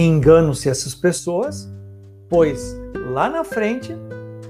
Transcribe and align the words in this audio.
Enganam-se 0.00 0.68
essas 0.68 0.94
pessoas, 0.94 1.68
pois 2.28 2.76
lá 3.12 3.28
na 3.28 3.42
frente 3.42 3.92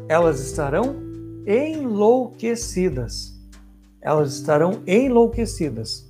elas 0.06 0.40
estarão 0.40 0.94
enlouquecidas. 1.46 3.34
Elas 4.02 4.34
estarão 4.34 4.82
enlouquecidas. 4.86 6.06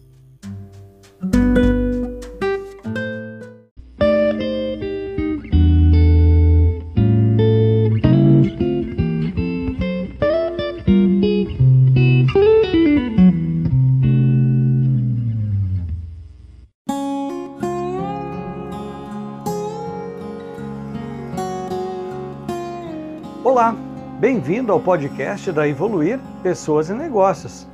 Bem-vindo 24.49 24.73
ao 24.73 24.81
podcast 24.81 25.53
da 25.53 25.69
Evoluir 25.69 26.19
Pessoas 26.43 26.89
e 26.89 26.95
Negócios. 26.95 27.67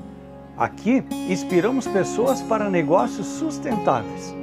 Aqui 0.57 1.05
inspiramos 1.31 1.87
pessoas 1.87 2.43
para 2.43 2.69
negócios 2.69 3.29
sustentáveis. 3.29 4.35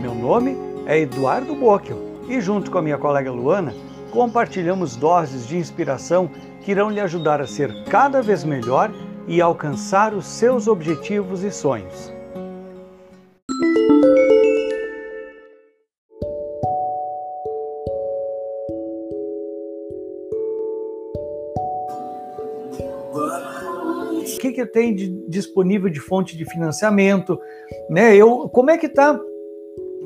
Meu 0.00 0.14
nome 0.14 0.56
é 0.86 1.00
Eduardo 1.00 1.52
Bockel 1.56 1.98
e, 2.28 2.40
junto 2.40 2.70
com 2.70 2.78
a 2.78 2.82
minha 2.82 2.96
colega 2.96 3.32
Luana, 3.32 3.74
compartilhamos 4.12 4.94
doses 4.94 5.44
de 5.44 5.56
inspiração 5.56 6.30
que 6.62 6.70
irão 6.70 6.88
lhe 6.88 7.00
ajudar 7.00 7.40
a 7.40 7.48
ser 7.48 7.82
cada 7.86 8.22
vez 8.22 8.44
melhor 8.44 8.88
e 9.26 9.40
alcançar 9.40 10.14
os 10.14 10.26
seus 10.26 10.68
objetivos 10.68 11.42
e 11.42 11.50
sonhos. 11.50 12.19
O 24.36 24.40
que, 24.40 24.52
que 24.52 24.66
tem 24.66 24.94
de, 24.94 25.08
disponível 25.28 25.90
de 25.90 26.00
fonte 26.00 26.36
de 26.36 26.44
financiamento? 26.44 27.38
Né? 27.88 28.16
Eu, 28.16 28.48
como 28.48 28.70
é 28.70 28.78
que 28.78 28.86
está? 28.86 29.18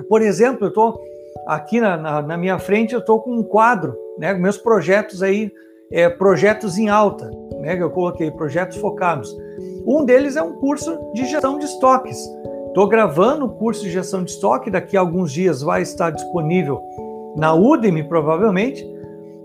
Por 0.08 0.22
exemplo, 0.22 0.66
eu 0.66 0.69
estou 0.69 1.00
aqui 1.47 1.81
na, 1.81 1.97
na, 1.97 2.22
na, 2.22 2.36
minha 2.36 2.58
frente, 2.58 2.94
eu 2.94 3.00
estou 3.00 3.20
com 3.20 3.33
um 3.33 3.42
quadro, 3.42 3.97
né? 4.19 4.33
meus 4.34 4.56
projetos 4.56 5.22
aí, 5.22 5.53
é, 5.92 6.08
projetos 6.08 6.78
em 6.78 6.89
alta, 6.89 7.31
né? 7.61 7.77
eu 7.81 7.91
coloquei 7.91 8.31
projetos 8.31 8.77
focados. 8.78 9.34
Um 9.86 10.05
deles 10.05 10.36
é 10.36 10.42
um 10.42 10.53
curso 10.55 10.98
de 11.14 11.27
gestão 11.27 11.59
de 11.59 11.66
estoques. 11.66 12.19
Estou 12.69 12.88
gravando 12.88 13.44
o 13.47 13.50
curso 13.50 13.83
de 13.83 13.91
gestão 13.91 14.25
de 14.25 14.33
estoque, 14.33 14.70
daqui 14.70 14.97
a 14.97 15.00
alguns 15.00 15.33
dias 15.33 15.62
vai 15.62 15.83
estar 15.83 16.11
disponível 16.11 16.81
na 17.36 17.55
Udemy, 17.55 18.03
provavelmente, 18.05 18.84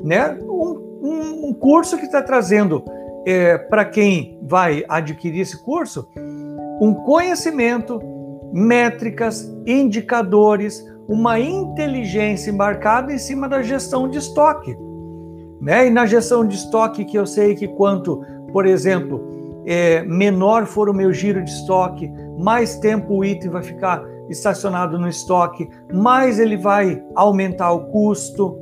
né? 0.01 0.37
um, 0.41 0.99
um, 1.01 1.47
um 1.49 1.53
curso 1.53 1.97
que 1.97 2.05
está 2.05 2.21
trazendo 2.21 2.83
é, 3.25 3.57
para 3.57 3.85
quem 3.85 4.39
vai 4.41 4.83
adquirir 4.87 5.41
esse 5.41 5.63
curso 5.63 6.07
um 6.81 6.93
conhecimento, 6.93 7.99
métricas, 8.53 9.53
indicadores, 9.65 10.83
uma 11.07 11.39
inteligência 11.39 12.51
embarcada 12.51 13.11
em 13.11 13.17
cima 13.17 13.49
da 13.49 13.61
gestão 13.61 14.07
de 14.07 14.17
estoque. 14.17 14.77
Né? 15.59 15.87
E 15.87 15.89
na 15.89 16.05
gestão 16.05 16.45
de 16.45 16.55
estoque, 16.55 17.03
que 17.03 17.17
eu 17.17 17.25
sei 17.25 17.53
que 17.53 17.67
quanto, 17.67 18.23
por 18.53 18.65
exemplo, 18.65 19.21
é, 19.65 20.03
menor 20.03 20.65
for 20.65 20.89
o 20.89 20.93
meu 20.93 21.11
giro 21.11 21.43
de 21.43 21.49
estoque, 21.49 22.09
mais 22.37 22.77
tempo 22.77 23.17
o 23.17 23.25
item 23.25 23.49
vai 23.51 23.61
ficar 23.61 24.01
estacionado 24.29 24.97
no 24.97 25.09
estoque, 25.09 25.69
mais 25.91 26.39
ele 26.39 26.55
vai 26.55 27.03
aumentar 27.15 27.71
o 27.71 27.87
custo. 27.87 28.57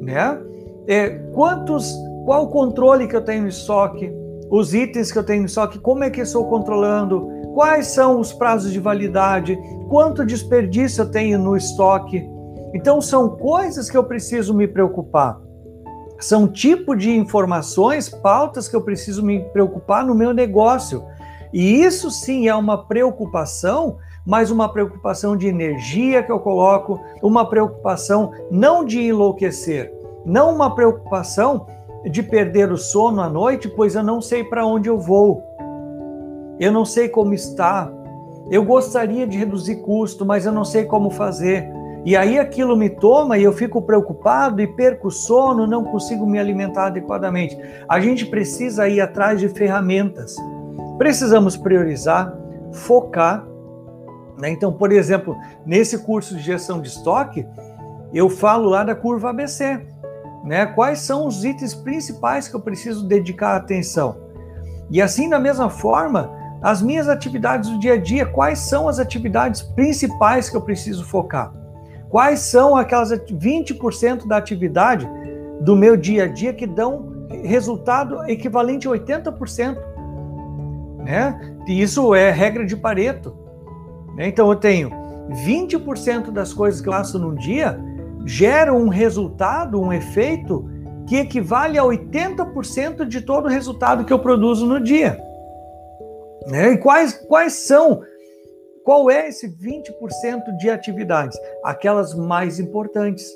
Né? 0.00 0.38
É, 0.86 1.10
quantos 1.34 1.94
qual 2.24 2.44
o 2.44 2.48
controle 2.48 3.06
que 3.06 3.14
eu 3.14 3.24
tenho 3.24 3.42
no 3.42 3.48
estoque, 3.48 4.12
os 4.50 4.72
itens 4.72 5.12
que 5.12 5.18
eu 5.18 5.24
tenho 5.24 5.40
no 5.40 5.46
estoque, 5.46 5.78
como 5.78 6.04
é 6.04 6.10
que 6.10 6.20
eu 6.20 6.24
estou 6.24 6.46
controlando, 6.46 7.28
quais 7.54 7.88
são 7.88 8.18
os 8.18 8.32
prazos 8.32 8.72
de 8.72 8.80
validade, 8.80 9.58
quanto 9.88 10.24
desperdício 10.24 11.02
eu 11.02 11.10
tenho 11.10 11.38
no 11.38 11.56
estoque. 11.56 12.26
Então, 12.72 13.00
são 13.00 13.28
coisas 13.28 13.90
que 13.90 13.96
eu 13.96 14.04
preciso 14.04 14.54
me 14.54 14.66
preocupar. 14.66 15.38
São 16.18 16.48
tipo 16.48 16.96
de 16.96 17.10
informações, 17.10 18.08
pautas 18.08 18.68
que 18.68 18.74
eu 18.74 18.82
preciso 18.82 19.22
me 19.22 19.40
preocupar 19.52 20.04
no 20.04 20.14
meu 20.14 20.32
negócio. 20.32 21.04
E 21.52 21.82
isso 21.82 22.10
sim 22.10 22.48
é 22.48 22.54
uma 22.54 22.86
preocupação, 22.86 23.98
mas 24.26 24.50
uma 24.50 24.72
preocupação 24.72 25.36
de 25.36 25.46
energia 25.46 26.22
que 26.22 26.32
eu 26.32 26.40
coloco, 26.40 26.98
uma 27.22 27.48
preocupação 27.48 28.32
não 28.50 28.84
de 28.84 29.00
enlouquecer, 29.00 29.92
não 30.24 30.54
uma 30.54 30.74
preocupação 30.74 31.66
de 32.04 32.22
perder 32.22 32.70
o 32.70 32.76
sono 32.76 33.20
à 33.20 33.28
noite, 33.28 33.68
pois 33.68 33.94
eu 33.94 34.02
não 34.02 34.20
sei 34.20 34.44
para 34.44 34.66
onde 34.66 34.88
eu 34.88 34.98
vou. 34.98 35.42
Eu 36.58 36.70
não 36.70 36.84
sei 36.84 37.08
como 37.08 37.34
está. 37.34 37.90
Eu 38.50 38.64
gostaria 38.64 39.26
de 39.26 39.38
reduzir 39.38 39.76
custo, 39.76 40.24
mas 40.24 40.44
eu 40.44 40.52
não 40.52 40.64
sei 40.64 40.84
como 40.84 41.10
fazer. 41.10 41.68
E 42.04 42.14
aí 42.14 42.38
aquilo 42.38 42.76
me 42.76 42.90
toma 42.90 43.38
e 43.38 43.44
eu 43.44 43.52
fico 43.52 43.80
preocupado 43.80 44.60
e 44.60 44.66
perco 44.66 45.08
o 45.08 45.10
sono, 45.10 45.66
não 45.66 45.84
consigo 45.84 46.26
me 46.26 46.38
alimentar 46.38 46.86
adequadamente. 46.86 47.58
A 47.88 47.98
gente 47.98 48.26
precisa 48.26 48.86
ir 48.86 49.00
atrás 49.00 49.40
de 49.40 49.48
ferramentas. 49.48 50.36
Precisamos 50.98 51.56
priorizar, 51.56 52.36
focar. 52.72 53.46
Né? 54.38 54.50
Então, 54.50 54.70
por 54.70 54.92
exemplo, 54.92 55.34
nesse 55.64 55.98
curso 55.98 56.36
de 56.36 56.42
gestão 56.42 56.80
de 56.80 56.88
estoque, 56.88 57.46
eu 58.12 58.28
falo 58.28 58.68
lá 58.68 58.84
da 58.84 58.94
curva 58.94 59.30
ABC 59.30 59.80
né? 60.44 60.66
Quais 60.66 61.00
são 61.00 61.26
os 61.26 61.44
itens 61.44 61.74
principais 61.74 62.46
que 62.46 62.54
eu 62.54 62.60
preciso 62.60 63.06
dedicar 63.06 63.56
atenção? 63.56 64.16
E 64.90 65.00
assim, 65.00 65.28
da 65.28 65.40
mesma 65.40 65.70
forma, 65.70 66.30
as 66.62 66.82
minhas 66.82 67.08
atividades 67.08 67.70
do 67.70 67.78
dia 67.78 67.94
a 67.94 67.96
dia, 67.96 68.26
quais 68.26 68.58
são 68.58 68.86
as 68.86 68.98
atividades 68.98 69.62
principais 69.62 70.50
que 70.50 70.56
eu 70.56 70.60
preciso 70.60 71.04
focar? 71.04 71.52
Quais 72.10 72.40
são 72.40 72.76
aquelas 72.76 73.10
20% 73.10 74.28
da 74.28 74.36
atividade 74.36 75.08
do 75.60 75.74
meu 75.74 75.96
dia 75.96 76.24
a 76.24 76.28
dia 76.28 76.52
que 76.52 76.66
dão 76.66 77.26
resultado 77.42 78.22
equivalente 78.28 78.86
a 78.86 78.90
80%? 78.90 79.76
Né? 80.98 81.56
E 81.66 81.82
isso 81.82 82.14
é 82.14 82.30
regra 82.30 82.64
de 82.64 82.76
Pareto. 82.76 83.34
Né? 84.14 84.28
Então 84.28 84.48
eu 84.48 84.56
tenho 84.56 84.90
20% 85.46 86.30
das 86.30 86.52
coisas 86.52 86.80
que 86.80 86.88
eu 86.88 86.92
faço 86.92 87.18
num 87.18 87.34
dia 87.34 87.78
geram 88.24 88.78
um 88.78 88.88
resultado, 88.88 89.80
um 89.80 89.92
efeito 89.92 90.68
que 91.06 91.16
equivale 91.16 91.78
a 91.78 91.82
80% 91.82 93.04
de 93.04 93.20
todo 93.20 93.46
o 93.46 93.50
resultado 93.50 94.04
que 94.04 94.12
eu 94.12 94.18
produzo 94.18 94.66
no 94.66 94.80
dia. 94.80 95.18
Né? 96.46 96.72
E 96.72 96.78
quais, 96.78 97.14
quais 97.26 97.52
são? 97.52 98.02
Qual 98.84 99.10
é 99.10 99.28
esse 99.28 99.48
20% 99.48 100.56
de 100.58 100.68
atividades? 100.70 101.38
Aquelas 101.62 102.14
mais 102.14 102.58
importantes. 102.58 103.26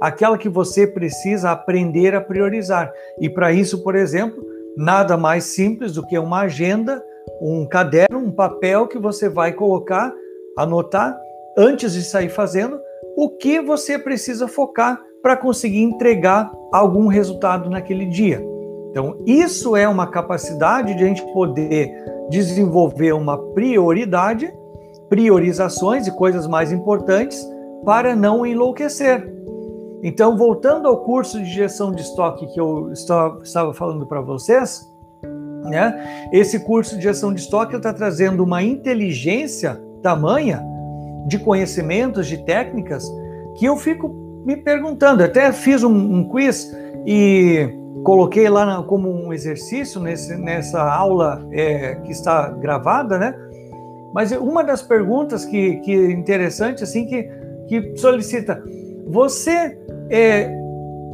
Aquela 0.00 0.36
que 0.36 0.48
você 0.48 0.86
precisa 0.86 1.50
aprender 1.50 2.14
a 2.14 2.20
priorizar. 2.20 2.92
E 3.20 3.28
para 3.28 3.52
isso, 3.52 3.82
por 3.82 3.94
exemplo, 3.94 4.44
nada 4.76 5.16
mais 5.16 5.44
simples 5.44 5.92
do 5.92 6.06
que 6.06 6.18
uma 6.18 6.42
agenda, 6.42 7.02
um 7.40 7.66
caderno, 7.66 8.18
um 8.18 8.32
papel 8.32 8.86
que 8.86 8.98
você 8.98 9.28
vai 9.28 9.52
colocar, 9.52 10.12
anotar 10.58 11.18
antes 11.56 11.92
de 11.92 12.02
sair 12.02 12.28
fazendo 12.28 12.80
o 13.16 13.30
que 13.30 13.60
você 13.60 13.98
precisa 13.98 14.48
focar 14.48 15.00
para 15.22 15.36
conseguir 15.36 15.82
entregar 15.82 16.50
algum 16.72 17.06
resultado 17.06 17.70
naquele 17.70 18.06
dia. 18.06 18.44
Então, 18.90 19.16
isso 19.26 19.76
é 19.76 19.88
uma 19.88 20.06
capacidade 20.06 20.94
de 20.94 21.04
a 21.04 21.06
gente 21.06 21.22
poder 21.32 21.90
desenvolver 22.28 23.12
uma 23.12 23.38
prioridade, 23.38 24.52
priorizações 25.08 26.06
e 26.06 26.16
coisas 26.16 26.46
mais 26.46 26.72
importantes 26.72 27.42
para 27.84 28.14
não 28.14 28.44
enlouquecer. 28.44 29.32
Então, 30.02 30.36
voltando 30.36 30.88
ao 30.88 30.98
curso 31.04 31.38
de 31.38 31.50
gestão 31.50 31.92
de 31.92 32.02
estoque 32.02 32.46
que 32.46 32.60
eu 32.60 32.92
estava 32.92 33.72
falando 33.72 34.06
para 34.06 34.20
vocês, 34.20 34.86
né? 35.64 36.28
Esse 36.32 36.58
curso 36.60 36.96
de 36.96 37.02
gestão 37.04 37.32
de 37.32 37.40
estoque 37.40 37.76
está 37.76 37.92
trazendo 37.92 38.42
uma 38.42 38.62
inteligência 38.62 39.80
tamanha 40.02 40.60
de 41.26 41.38
conhecimentos, 41.38 42.26
de 42.26 42.44
técnicas, 42.44 43.04
que 43.56 43.64
eu 43.66 43.76
fico 43.76 44.08
me 44.44 44.56
perguntando. 44.56 45.22
Até 45.22 45.52
fiz 45.52 45.82
um, 45.82 45.94
um 45.94 46.28
quiz 46.28 46.70
e 47.06 47.68
coloquei 48.04 48.48
lá 48.48 48.64
na, 48.64 48.82
como 48.82 49.10
um 49.10 49.32
exercício 49.32 50.00
nesse, 50.00 50.36
nessa 50.36 50.82
aula 50.82 51.46
é, 51.52 51.96
que 51.96 52.12
está 52.12 52.50
gravada, 52.50 53.18
né? 53.18 53.34
Mas 54.12 54.30
uma 54.32 54.62
das 54.62 54.82
perguntas 54.82 55.44
que, 55.44 55.76
que 55.76 55.92
é 55.92 56.10
interessante, 56.10 56.82
assim, 56.84 57.06
que, 57.06 57.28
que 57.66 57.96
solicita, 57.96 58.62
você 59.06 59.78
é, 60.10 60.50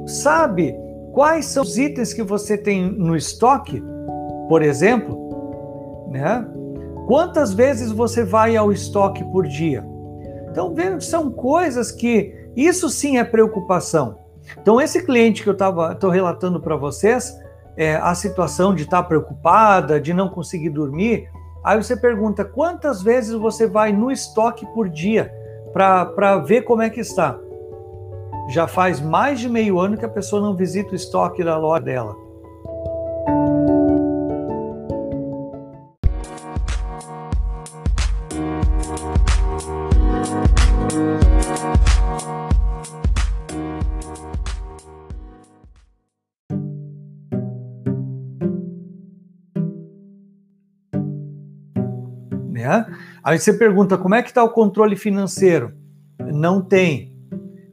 sabe 0.06 0.74
quais 1.12 1.46
são 1.46 1.62
os 1.62 1.78
itens 1.78 2.12
que 2.12 2.22
você 2.22 2.56
tem 2.56 2.90
no 2.90 3.16
estoque, 3.16 3.82
por 4.48 4.62
exemplo, 4.62 6.06
né? 6.10 6.46
Quantas 7.06 7.52
vezes 7.54 7.90
você 7.90 8.24
vai 8.24 8.56
ao 8.56 8.72
estoque 8.72 9.24
por 9.24 9.46
dia? 9.46 9.84
Então, 10.58 10.74
vendo 10.74 11.00
são 11.00 11.30
coisas 11.30 11.92
que 11.92 12.34
isso 12.56 12.90
sim 12.90 13.16
é 13.16 13.22
preocupação. 13.22 14.18
Então, 14.60 14.80
esse 14.80 15.06
cliente 15.06 15.44
que 15.44 15.48
eu 15.48 15.54
estou 15.54 16.10
relatando 16.10 16.60
para 16.60 16.74
vocês, 16.74 17.32
é, 17.76 17.94
a 17.94 18.12
situação 18.12 18.74
de 18.74 18.82
estar 18.82 19.04
tá 19.04 19.08
preocupada, 19.08 20.00
de 20.00 20.12
não 20.12 20.28
conseguir 20.28 20.70
dormir, 20.70 21.30
aí 21.62 21.80
você 21.80 21.96
pergunta 21.96 22.44
quantas 22.44 23.00
vezes 23.00 23.34
você 23.34 23.68
vai 23.68 23.92
no 23.92 24.10
estoque 24.10 24.66
por 24.74 24.88
dia 24.88 25.32
para 25.72 26.38
ver 26.38 26.62
como 26.62 26.82
é 26.82 26.90
que 26.90 26.98
está. 26.98 27.38
Já 28.48 28.66
faz 28.66 29.00
mais 29.00 29.38
de 29.38 29.48
meio 29.48 29.78
ano 29.78 29.96
que 29.96 30.04
a 30.04 30.08
pessoa 30.08 30.42
não 30.42 30.56
visita 30.56 30.90
o 30.90 30.96
estoque 30.96 31.44
da 31.44 31.56
loja 31.56 31.84
dela. 31.84 32.16
Aí 53.28 53.38
você 53.38 53.52
pergunta 53.52 53.98
como 53.98 54.14
é 54.14 54.22
que 54.22 54.30
está 54.30 54.42
o 54.42 54.48
controle 54.48 54.96
financeiro? 54.96 55.74
Não 56.32 56.62
tem. 56.62 57.14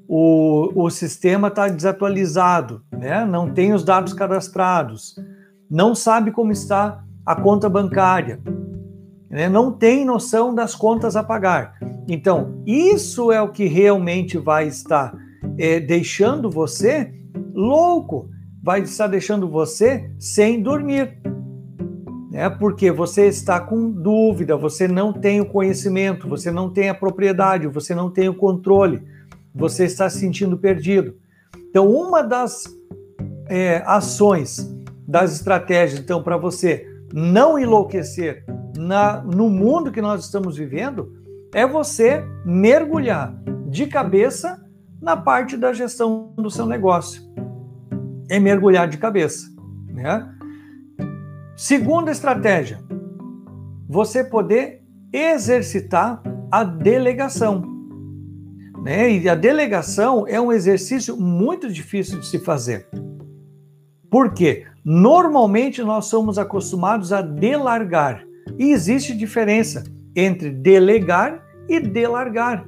O, 0.05 0.83
o 0.83 0.89
sistema 0.89 1.47
está 1.47 1.69
desatualizado, 1.69 2.83
né? 2.91 3.23
não 3.23 3.49
tem 3.53 3.71
os 3.71 3.81
dados 3.81 4.11
cadastrados, 4.11 5.15
não 5.71 5.95
sabe 5.95 6.29
como 6.31 6.51
está 6.51 7.01
a 7.25 7.37
conta 7.37 7.69
bancária, 7.69 8.41
né? 9.29 9.47
não 9.47 9.71
tem 9.71 10.03
noção 10.03 10.53
das 10.53 10.75
contas 10.75 11.15
a 11.15 11.23
pagar. 11.23 11.75
Então, 12.05 12.61
isso 12.65 13.31
é 13.31 13.41
o 13.41 13.47
que 13.47 13.65
realmente 13.65 14.37
vai 14.37 14.67
estar 14.67 15.15
é, 15.57 15.79
deixando 15.79 16.51
você 16.51 17.13
louco, 17.53 18.29
vai 18.61 18.81
estar 18.81 19.07
deixando 19.07 19.49
você 19.49 20.11
sem 20.19 20.61
dormir 20.61 21.17
né? 22.35 22.49
porque 22.49 22.91
você 22.91 23.27
está 23.27 23.61
com 23.61 23.89
dúvida, 23.89 24.57
você 24.57 24.89
não 24.89 25.13
tem 25.13 25.39
o 25.39 25.45
conhecimento, 25.45 26.27
você 26.27 26.51
não 26.51 26.69
tem 26.69 26.89
a 26.89 26.93
propriedade, 26.93 27.65
você 27.65 27.95
não 27.95 28.11
tem 28.11 28.27
o 28.27 28.35
controle, 28.35 29.01
você 29.53 29.85
está 29.85 30.09
se 30.09 30.19
sentindo 30.19 30.57
perdido. 30.57 31.15
Então, 31.69 31.89
uma 31.89 32.21
das 32.21 32.65
é, 33.47 33.81
ações, 33.85 34.69
das 35.07 35.33
estratégias, 35.33 36.01
então, 36.01 36.21
para 36.21 36.35
você 36.35 36.85
não 37.13 37.57
enlouquecer 37.57 38.43
na, 38.77 39.21
no 39.21 39.49
mundo 39.49 39.89
que 39.89 40.01
nós 40.01 40.25
estamos 40.25 40.57
vivendo, 40.57 41.13
é 41.53 41.65
você 41.65 42.21
mergulhar 42.43 43.33
de 43.67 43.87
cabeça 43.87 44.61
na 45.01 45.15
parte 45.15 45.55
da 45.55 45.71
gestão 45.71 46.33
do 46.35 46.51
seu 46.51 46.65
negócio. 46.65 47.21
É 48.29 48.39
mergulhar 48.39 48.89
de 48.89 48.97
cabeça, 48.97 49.47
né? 49.87 50.35
Segunda 51.55 52.11
estratégia, 52.11 52.79
você 53.87 54.25
poder 54.25 54.83
exercitar 55.13 56.21
a 56.51 56.65
delegação. 56.65 57.63
Né? 58.83 59.13
E 59.13 59.29
a 59.29 59.35
delegação 59.35 60.27
é 60.27 60.39
um 60.39 60.51
exercício 60.51 61.15
muito 61.15 61.71
difícil 61.71 62.19
de 62.19 62.27
se 62.27 62.39
fazer. 62.39 62.89
Por 64.11 64.33
quê? 64.33 64.65
Normalmente 64.83 65.81
nós 65.81 66.07
somos 66.07 66.37
acostumados 66.37 67.13
a 67.13 67.21
delargar. 67.21 68.25
E 68.59 68.71
existe 68.71 69.15
diferença 69.15 69.85
entre 70.13 70.49
delegar 70.49 71.41
e 71.69 71.79
delargar. 71.79 72.67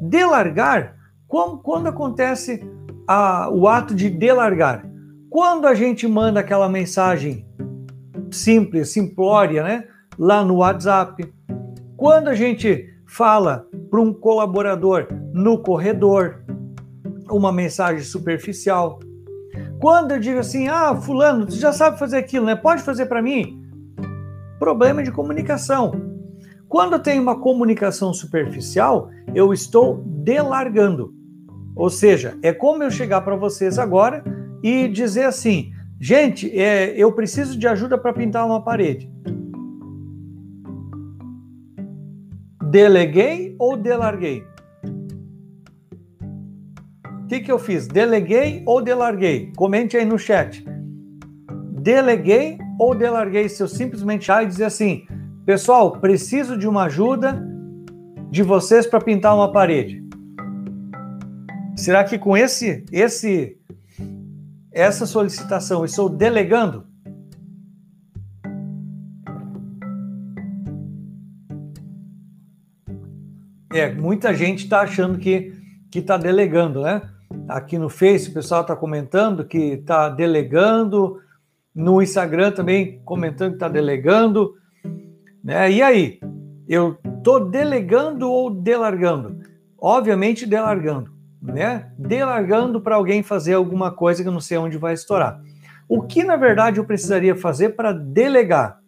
Delargar, 0.00 0.94
quando, 1.26 1.58
quando 1.58 1.88
acontece 1.88 2.64
a, 3.06 3.50
o 3.50 3.66
ato 3.66 3.96
de 3.96 4.08
delargar? 4.08 4.88
Quando 5.28 5.66
a 5.66 5.74
gente 5.74 6.06
manda 6.06 6.38
aquela 6.38 6.68
mensagem 6.68 7.44
simples, 8.30 8.92
simplória, 8.92 9.62
né? 9.62 9.84
Lá 10.18 10.44
no 10.44 10.56
WhatsApp. 10.56 11.32
Quando 11.96 12.28
a 12.28 12.34
gente 12.34 12.88
fala 13.06 13.66
para 13.90 14.00
um 14.00 14.12
colaborador 14.12 15.08
no 15.32 15.58
corredor, 15.58 16.42
uma 17.28 17.52
mensagem 17.52 18.02
superficial. 18.02 19.00
Quando 19.80 20.12
eu 20.12 20.20
digo 20.20 20.38
assim, 20.38 20.68
ah, 20.68 20.94
fulano, 20.94 21.50
você 21.50 21.58
já 21.58 21.72
sabe 21.72 21.98
fazer 21.98 22.18
aquilo, 22.18 22.46
né? 22.46 22.54
Pode 22.54 22.82
fazer 22.82 23.06
para 23.06 23.22
mim? 23.22 23.62
Problema 24.58 25.02
de 25.02 25.10
comunicação. 25.10 25.92
Quando 26.68 26.98
tenho 26.98 27.22
uma 27.22 27.40
comunicação 27.40 28.12
superficial, 28.12 29.10
eu 29.34 29.52
estou 29.52 30.04
delargando. 30.06 31.12
Ou 31.74 31.90
seja, 31.90 32.38
é 32.42 32.52
como 32.52 32.82
eu 32.82 32.90
chegar 32.90 33.22
para 33.22 33.36
vocês 33.36 33.78
agora 33.78 34.22
e 34.62 34.86
dizer 34.86 35.24
assim: 35.24 35.72
Gente, 36.02 36.50
é, 36.58 36.94
eu 36.96 37.12
preciso 37.12 37.58
de 37.58 37.68
ajuda 37.68 37.98
para 37.98 38.14
pintar 38.14 38.46
uma 38.46 38.64
parede. 38.64 39.12
Deleguei 42.70 43.54
ou 43.58 43.76
delarguei? 43.76 44.42
O 47.04 47.26
que, 47.26 47.40
que 47.40 47.52
eu 47.52 47.58
fiz? 47.58 47.86
Deleguei 47.86 48.62
ou 48.64 48.80
delarguei? 48.80 49.52
Comente 49.54 49.94
aí 49.94 50.06
no 50.06 50.18
chat. 50.18 50.64
Deleguei 51.82 52.56
ou 52.78 52.94
delarguei? 52.94 53.46
Se 53.50 53.62
eu 53.62 53.68
simplesmente 53.68 54.26
já 54.26 54.42
e 54.42 54.46
dizer 54.46 54.64
assim, 54.64 55.04
pessoal, 55.44 56.00
preciso 56.00 56.56
de 56.56 56.66
uma 56.66 56.84
ajuda 56.84 57.46
de 58.30 58.42
vocês 58.42 58.86
para 58.86 59.02
pintar 59.02 59.34
uma 59.34 59.52
parede. 59.52 60.02
Será 61.76 62.04
que 62.04 62.18
com 62.18 62.34
esse 62.34 62.86
esse 62.90 63.59
essa 64.72 65.04
solicitação, 65.04 65.84
estou 65.84 66.08
delegando? 66.08 66.86
É, 73.72 73.92
muita 73.92 74.34
gente 74.34 74.64
está 74.64 74.80
achando 74.80 75.18
que 75.18 75.52
está 75.94 76.16
delegando, 76.16 76.82
né? 76.82 77.02
Aqui 77.48 77.78
no 77.78 77.88
Face 77.88 78.30
o 78.30 78.34
pessoal 78.34 78.62
está 78.62 78.74
comentando 78.74 79.44
que 79.44 79.58
está 79.58 80.08
delegando, 80.08 81.20
no 81.74 82.02
Instagram 82.02 82.50
também 82.50 83.00
comentando 83.04 83.50
que 83.50 83.56
está 83.56 83.68
delegando, 83.68 84.54
né? 85.42 85.70
E 85.70 85.82
aí, 85.82 86.20
eu 86.68 86.98
estou 87.04 87.48
delegando 87.48 88.30
ou 88.30 88.50
delargando? 88.50 89.38
Obviamente 89.78 90.46
delargando 90.46 91.19
né? 91.42 91.90
Delargando 91.98 92.80
para 92.80 92.96
alguém 92.96 93.22
fazer 93.22 93.54
alguma 93.54 93.90
coisa 93.90 94.22
que 94.22 94.28
eu 94.28 94.32
não 94.32 94.40
sei 94.40 94.58
onde 94.58 94.76
vai 94.76 94.94
estourar. 94.94 95.40
O 95.88 96.02
que 96.02 96.22
na 96.22 96.36
verdade 96.36 96.78
eu 96.78 96.84
precisaria 96.84 97.34
fazer 97.34 97.70
para 97.70 97.92
delegar? 97.92 98.78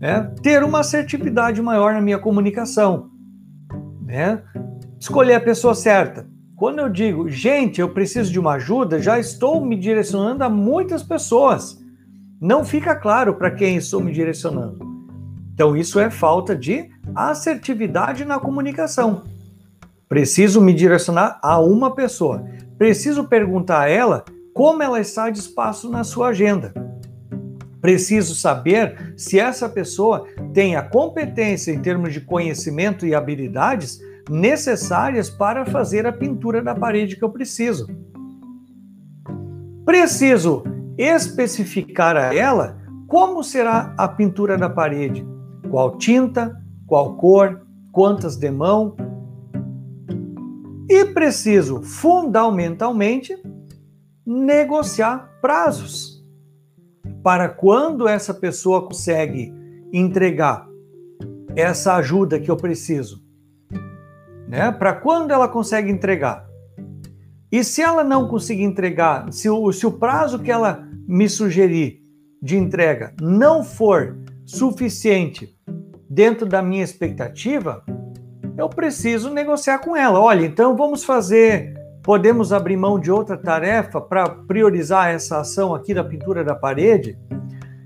Né? 0.00 0.32
Ter 0.42 0.64
uma 0.64 0.80
assertividade 0.80 1.62
maior 1.62 1.92
na 1.92 2.00
minha 2.00 2.18
comunicação, 2.18 3.10
né? 4.04 4.42
Escolher 4.98 5.34
a 5.34 5.40
pessoa 5.40 5.74
certa. 5.74 6.26
Quando 6.56 6.78
eu 6.78 6.88
digo, 6.88 7.28
gente, 7.28 7.80
eu 7.80 7.88
preciso 7.88 8.32
de 8.32 8.38
uma 8.38 8.54
ajuda, 8.54 9.00
já 9.00 9.18
estou 9.18 9.64
me 9.64 9.76
direcionando 9.76 10.44
a 10.44 10.48
muitas 10.48 11.02
pessoas. 11.02 11.80
Não 12.40 12.64
fica 12.64 12.94
claro 12.94 13.34
para 13.34 13.50
quem 13.50 13.76
estou 13.76 14.00
me 14.00 14.12
direcionando. 14.12 14.78
Então, 15.54 15.76
isso 15.76 16.00
é 16.00 16.10
falta 16.10 16.56
de 16.56 16.90
assertividade 17.14 18.24
na 18.24 18.38
comunicação. 18.38 19.22
Preciso 20.12 20.60
me 20.60 20.74
direcionar 20.74 21.40
a 21.42 21.58
uma 21.58 21.94
pessoa. 21.94 22.44
Preciso 22.76 23.24
perguntar 23.24 23.80
a 23.80 23.88
ela 23.88 24.26
como 24.52 24.82
ela 24.82 25.00
está 25.00 25.30
de 25.30 25.38
espaço 25.38 25.88
na 25.88 26.04
sua 26.04 26.28
agenda. 26.28 26.70
Preciso 27.80 28.34
saber 28.34 29.14
se 29.16 29.40
essa 29.40 29.70
pessoa 29.70 30.26
tem 30.52 30.76
a 30.76 30.82
competência 30.82 31.72
em 31.72 31.80
termos 31.80 32.12
de 32.12 32.20
conhecimento 32.20 33.06
e 33.06 33.14
habilidades 33.14 34.00
necessárias 34.28 35.30
para 35.30 35.64
fazer 35.64 36.06
a 36.06 36.12
pintura 36.12 36.60
da 36.60 36.74
parede 36.74 37.16
que 37.16 37.24
eu 37.24 37.30
preciso. 37.30 37.86
Preciso 39.82 40.62
especificar 40.98 42.18
a 42.18 42.34
ela 42.34 42.76
como 43.08 43.42
será 43.42 43.94
a 43.96 44.06
pintura 44.06 44.58
da 44.58 44.68
parede, 44.68 45.26
qual 45.70 45.96
tinta, 45.96 46.54
qual 46.86 47.16
cor, 47.16 47.62
quantas 47.90 48.36
demão, 48.36 48.94
e 50.92 51.06
preciso 51.06 51.82
fundamentalmente 51.82 53.34
negociar 54.26 55.38
prazos 55.40 56.22
para 57.22 57.48
quando 57.48 58.06
essa 58.06 58.34
pessoa 58.34 58.86
consegue 58.86 59.52
entregar 59.92 60.68
essa 61.56 61.96
ajuda 61.96 62.38
que 62.38 62.50
eu 62.50 62.56
preciso, 62.56 63.22
né? 64.46 64.70
Para 64.70 64.92
quando 64.94 65.30
ela 65.30 65.48
consegue 65.48 65.90
entregar? 65.90 66.46
E 67.50 67.64
se 67.64 67.80
ela 67.80 68.04
não 68.04 68.28
conseguir 68.28 68.64
entregar, 68.64 69.32
se 69.32 69.48
o, 69.48 69.72
se 69.72 69.86
o 69.86 69.92
prazo 69.92 70.38
que 70.38 70.50
ela 70.50 70.86
me 71.06 71.28
sugerir 71.28 72.02
de 72.40 72.56
entrega 72.56 73.14
não 73.20 73.64
for 73.64 74.18
suficiente 74.44 75.54
dentro 76.08 76.46
da 76.46 76.62
minha 76.62 76.84
expectativa, 76.84 77.84
eu 78.56 78.68
preciso 78.68 79.30
negociar 79.30 79.78
com 79.78 79.96
ela. 79.96 80.20
Olha, 80.20 80.44
então 80.44 80.76
vamos 80.76 81.04
fazer. 81.04 81.74
Podemos 82.02 82.52
abrir 82.52 82.76
mão 82.76 82.98
de 82.98 83.10
outra 83.10 83.36
tarefa 83.36 84.00
para 84.00 84.28
priorizar 84.28 85.10
essa 85.10 85.40
ação 85.40 85.74
aqui 85.74 85.94
da 85.94 86.02
pintura 86.02 86.42
da 86.44 86.54
parede? 86.54 87.16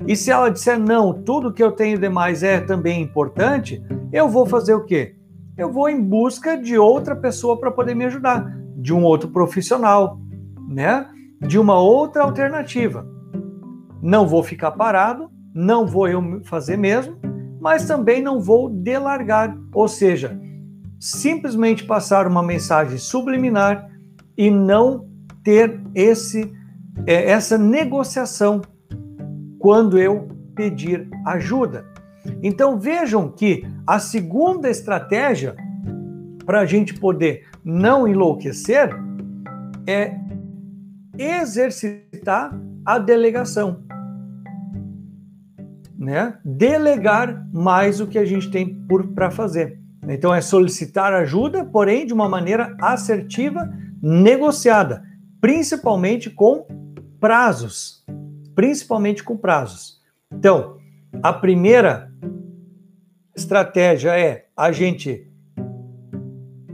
E 0.07 0.17
se 0.17 0.31
ela 0.31 0.51
disser 0.51 0.79
não, 0.79 1.13
tudo 1.13 1.53
que 1.53 1.63
eu 1.63 1.73
tenho 1.73 1.99
demais 1.99 2.43
é 2.43 2.61
também 2.61 3.03
importante, 3.03 3.83
eu 4.13 4.29
vou 4.29 4.47
fazer 4.47 4.75
o 4.75 4.85
quê? 4.85 5.17
Eu 5.57 5.73
vou 5.73 5.89
em 5.89 6.01
busca 6.01 6.57
de 6.57 6.79
outra 6.79 7.17
pessoa 7.17 7.59
para 7.59 7.71
poder 7.71 7.95
me 7.95 8.05
ajudar, 8.05 8.47
de 8.77 8.93
um 8.93 9.03
outro 9.03 9.29
profissional, 9.31 10.19
né? 10.69 11.07
De 11.41 11.59
uma 11.59 11.79
outra 11.79 12.23
alternativa. 12.23 13.07
Não 14.03 14.27
vou 14.27 14.43
ficar 14.43 14.73
parado, 14.73 15.31
não 15.55 15.87
vou 15.87 16.09
eu 16.09 16.41
fazer 16.45 16.77
mesmo, 16.77 17.17
mas 17.61 17.87
também 17.87 18.23
não 18.23 18.41
vou 18.41 18.69
delargar, 18.69 19.59
ou 19.73 19.89
seja, 19.89 20.39
simplesmente 20.99 21.85
passar 21.85 22.27
uma 22.27 22.43
mensagem 22.43 22.99
subliminar 22.99 23.91
e 24.37 24.51
não 24.51 25.07
ter 25.43 25.81
esse 25.95 26.53
é, 27.05 27.31
essa 27.31 27.59
negociação 27.59 28.63
quando 29.59 29.99
eu 29.99 30.29
pedir 30.55 31.09
ajuda. 31.27 31.85
Então 32.43 32.79
vejam 32.79 33.31
que 33.31 33.67
a 33.87 33.99
segunda 33.99 34.71
estratégia 34.71 35.57
para 36.45 36.61
a 36.61 36.67
gente 36.67 36.95
poder 36.95 37.47
não 37.65 38.07
enlouquecer 38.07 38.91
é 39.87 40.15
exercitar 41.19 42.59
a 42.85 42.99
delegação. 42.99 43.85
Né? 45.99 46.39
Delegar 46.45 47.49
mais 47.53 48.01
o 48.01 48.07
que 48.07 48.19
a 48.19 48.25
gente 48.25 48.51
tem 48.51 48.87
para 49.15 49.31
fazer. 49.31 49.81
Então 50.09 50.35
é 50.35 50.41
solicitar 50.41 51.13
ajuda, 51.13 51.65
porém 51.65 52.07
de 52.07 52.13
uma 52.13 52.29
maneira 52.29 52.77
assertiva, 52.81 53.69
negociada, 54.03 55.03
principalmente 55.41 56.31
com 56.31 56.67
prazos, 57.19 58.05
principalmente 58.55 59.23
com 59.23 59.37
prazos. 59.37 60.01
Então, 60.33 60.77
a 61.23 61.33
primeira 61.33 62.13
estratégia 63.35 64.19
é 64.19 64.47
a 64.57 64.71
gente 64.73 65.31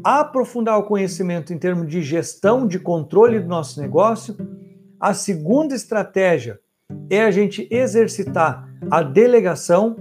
aprofundar 0.05 0.79
o 0.79 0.85
conhecimento 0.85 1.53
em 1.53 1.59
termos 1.59 1.89
de 1.89 2.03
gestão, 2.03 2.67
de 2.67 2.79
controle 2.79 3.41
do 3.41 3.49
nosso 3.49 3.81
negócio. 3.81 4.37
A 4.99 5.15
segunda 5.15 5.75
estratégia 5.75 6.59
é 7.09 7.23
a 7.23 7.31
gente 7.31 7.69
exercitar 7.71 8.69
a 8.91 9.03
delegação, 9.03 9.97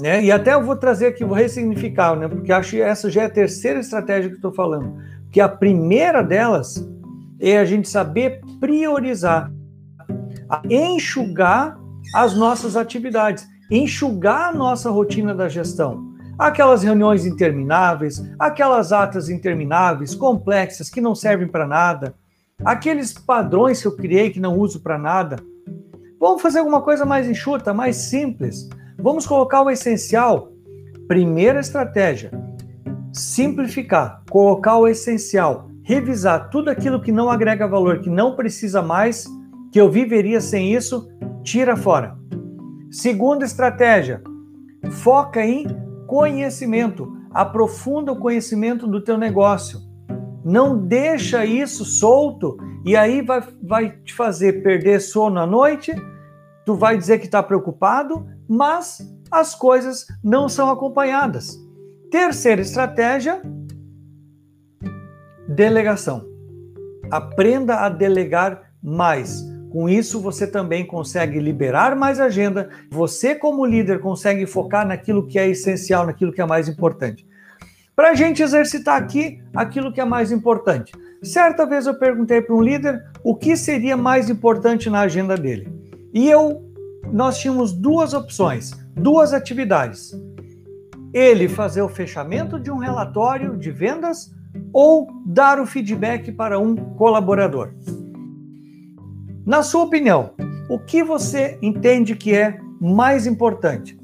né? 0.00 0.22
E 0.22 0.30
até 0.30 0.54
eu 0.54 0.62
vou 0.62 0.76
trazer 0.76 1.06
aqui, 1.06 1.24
vou 1.24 1.36
ressignificar, 1.36 2.16
né? 2.16 2.28
Porque 2.28 2.52
acho 2.52 2.72
que 2.72 2.80
essa 2.80 3.10
já 3.10 3.22
é 3.22 3.26
a 3.26 3.30
terceira 3.30 3.80
estratégia 3.80 4.30
que 4.30 4.36
estou 4.36 4.52
falando. 4.52 4.96
Que 5.30 5.40
a 5.40 5.48
primeira 5.48 6.22
delas 6.22 6.86
é 7.40 7.58
a 7.58 7.64
gente 7.64 7.88
saber 7.88 8.40
priorizar, 8.60 9.50
enxugar 10.68 11.78
as 12.14 12.34
nossas 12.34 12.76
atividades, 12.76 13.46
enxugar 13.70 14.50
a 14.50 14.52
nossa 14.52 14.90
rotina 14.90 15.34
da 15.34 15.48
gestão. 15.48 16.14
Aquelas 16.38 16.82
reuniões 16.82 17.24
intermináveis, 17.24 18.22
aquelas 18.38 18.92
atas 18.92 19.30
intermináveis, 19.30 20.14
complexas, 20.14 20.90
que 20.90 21.00
não 21.00 21.14
servem 21.14 21.48
para 21.48 21.66
nada, 21.66 22.14
aqueles 22.64 23.12
padrões 23.12 23.80
que 23.80 23.88
eu 23.88 23.96
criei 23.96 24.30
que 24.30 24.40
não 24.40 24.58
uso 24.58 24.80
para 24.80 24.98
nada. 24.98 25.36
Vamos 26.20 26.42
fazer 26.42 26.58
alguma 26.58 26.82
coisa 26.82 27.04
mais 27.04 27.28
enxuta, 27.28 27.72
mais 27.72 27.96
simples. 27.96 28.68
Vamos 28.98 29.26
colocar 29.26 29.62
o 29.62 29.70
essencial. 29.70 30.52
Primeira 31.06 31.60
estratégia: 31.60 32.30
simplificar, 33.12 34.22
colocar 34.30 34.78
o 34.78 34.88
essencial, 34.88 35.68
revisar 35.82 36.50
tudo 36.50 36.70
aquilo 36.70 37.00
que 37.00 37.12
não 37.12 37.30
agrega 37.30 37.68
valor, 37.68 38.00
que 38.00 38.10
não 38.10 38.34
precisa 38.34 38.82
mais, 38.82 39.26
que 39.70 39.80
eu 39.80 39.90
viveria 39.90 40.40
sem 40.40 40.74
isso, 40.74 41.08
tira 41.42 41.76
fora. 41.76 42.16
Segunda 42.90 43.44
estratégia: 43.44 44.22
foca 44.90 45.44
em 45.44 45.66
conhecimento, 46.06 47.12
aprofunda 47.32 48.12
o 48.12 48.18
conhecimento 48.18 48.86
do 48.86 49.02
teu 49.02 49.18
negócio. 49.18 49.80
Não 50.44 50.78
deixa 50.78 51.44
isso 51.44 51.84
solto 51.84 52.56
e 52.84 52.96
aí 52.96 53.20
vai, 53.20 53.42
vai 53.62 53.90
te 53.90 54.14
fazer 54.14 54.62
perder 54.62 55.00
sono 55.00 55.40
à 55.40 55.46
noite. 55.46 55.92
Tu 56.64 56.74
vai 56.74 56.96
dizer 56.96 57.18
que 57.18 57.26
está 57.26 57.42
preocupado, 57.42 58.26
mas 58.48 58.98
as 59.30 59.54
coisas 59.54 60.06
não 60.22 60.48
são 60.48 60.70
acompanhadas. 60.70 61.58
Terceira 62.10 62.60
estratégia: 62.60 63.40
delegação. 65.48 66.24
Aprenda 67.10 67.76
a 67.76 67.88
delegar 67.88 68.72
mais. 68.82 69.44
Com 69.70 69.88
isso, 69.88 70.20
você 70.20 70.46
também 70.46 70.86
consegue 70.86 71.38
liberar 71.38 71.94
mais 71.94 72.18
agenda. 72.18 72.70
Você, 72.90 73.34
como 73.34 73.66
líder, 73.66 74.00
consegue 74.00 74.46
focar 74.46 74.86
naquilo 74.86 75.26
que 75.26 75.38
é 75.38 75.48
essencial, 75.48 76.06
naquilo 76.06 76.32
que 76.32 76.40
é 76.40 76.46
mais 76.46 76.68
importante. 76.68 77.26
Para 77.94 78.10
a 78.10 78.14
gente 78.14 78.42
exercitar 78.42 79.00
aqui 79.00 79.42
aquilo 79.54 79.92
que 79.92 80.00
é 80.00 80.04
mais 80.04 80.30
importante. 80.30 80.92
Certa 81.22 81.64
vez 81.64 81.86
eu 81.86 81.98
perguntei 81.98 82.40
para 82.40 82.54
um 82.54 82.62
líder 82.62 83.02
o 83.24 83.34
que 83.34 83.56
seria 83.56 83.96
mais 83.96 84.30
importante 84.30 84.88
na 84.90 85.00
agenda 85.00 85.36
dele. 85.36 85.68
E 86.12 86.30
eu, 86.30 86.65
nós 87.12 87.38
tínhamos 87.38 87.72
duas 87.72 88.14
opções, 88.14 88.72
duas 88.94 89.32
atividades. 89.32 90.12
Ele 91.12 91.48
fazer 91.48 91.82
o 91.82 91.88
fechamento 91.88 92.58
de 92.58 92.70
um 92.70 92.78
relatório 92.78 93.56
de 93.56 93.70
vendas 93.70 94.34
ou 94.72 95.08
dar 95.24 95.60
o 95.60 95.66
feedback 95.66 96.32
para 96.32 96.58
um 96.58 96.74
colaborador. 96.74 97.72
Na 99.46 99.62
sua 99.62 99.84
opinião, 99.84 100.32
o 100.68 100.78
que 100.78 101.02
você 101.02 101.58
entende 101.62 102.16
que 102.16 102.34
é 102.34 102.58
mais 102.80 103.26
importante? 103.26 103.98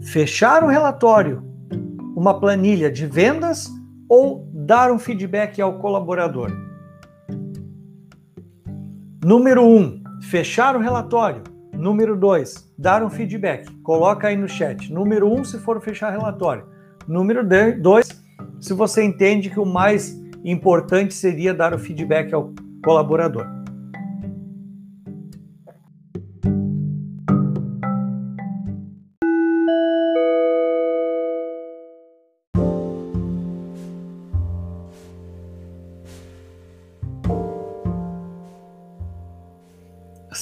Fechar 0.00 0.64
um 0.64 0.66
relatório, 0.66 1.44
uma 2.16 2.38
planilha 2.38 2.90
de 2.90 3.06
vendas 3.06 3.70
ou 4.08 4.46
dar 4.52 4.90
um 4.90 4.98
feedback 4.98 5.60
ao 5.62 5.78
colaborador? 5.78 6.50
Número 9.24 9.62
1, 9.62 9.78
um, 9.78 10.02
fechar 10.22 10.74
o 10.74 10.80
relatório. 10.80 11.51
Número 11.82 12.16
2, 12.16 12.74
dar 12.78 13.02
um 13.02 13.10
feedback. 13.10 13.68
Coloca 13.82 14.28
aí 14.28 14.36
no 14.36 14.48
chat. 14.48 14.92
Número 14.92 15.26
1, 15.26 15.40
um, 15.40 15.44
se 15.44 15.58
for 15.58 15.80
fechar 15.80 16.10
relatório. 16.10 16.64
Número 17.08 17.42
2, 17.44 18.22
se 18.60 18.72
você 18.72 19.02
entende 19.02 19.50
que 19.50 19.58
o 19.58 19.66
mais 19.66 20.16
importante 20.44 21.12
seria 21.12 21.52
dar 21.52 21.74
o 21.74 21.78
feedback 21.80 22.32
ao 22.32 22.52
colaborador. 22.84 23.61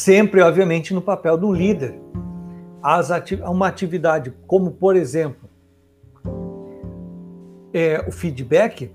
Sempre, 0.00 0.40
obviamente, 0.40 0.95
no 0.95 1.02
papel 1.02 1.37
do 1.37 1.52
líder. 1.52 2.00
Ati 2.83 3.35
uma 3.42 3.69
atividade 3.69 4.33
como, 4.47 4.71
por 4.71 4.97
exemplo, 4.97 5.49
é, 7.75 8.02
o 8.09 8.11
feedback 8.11 8.90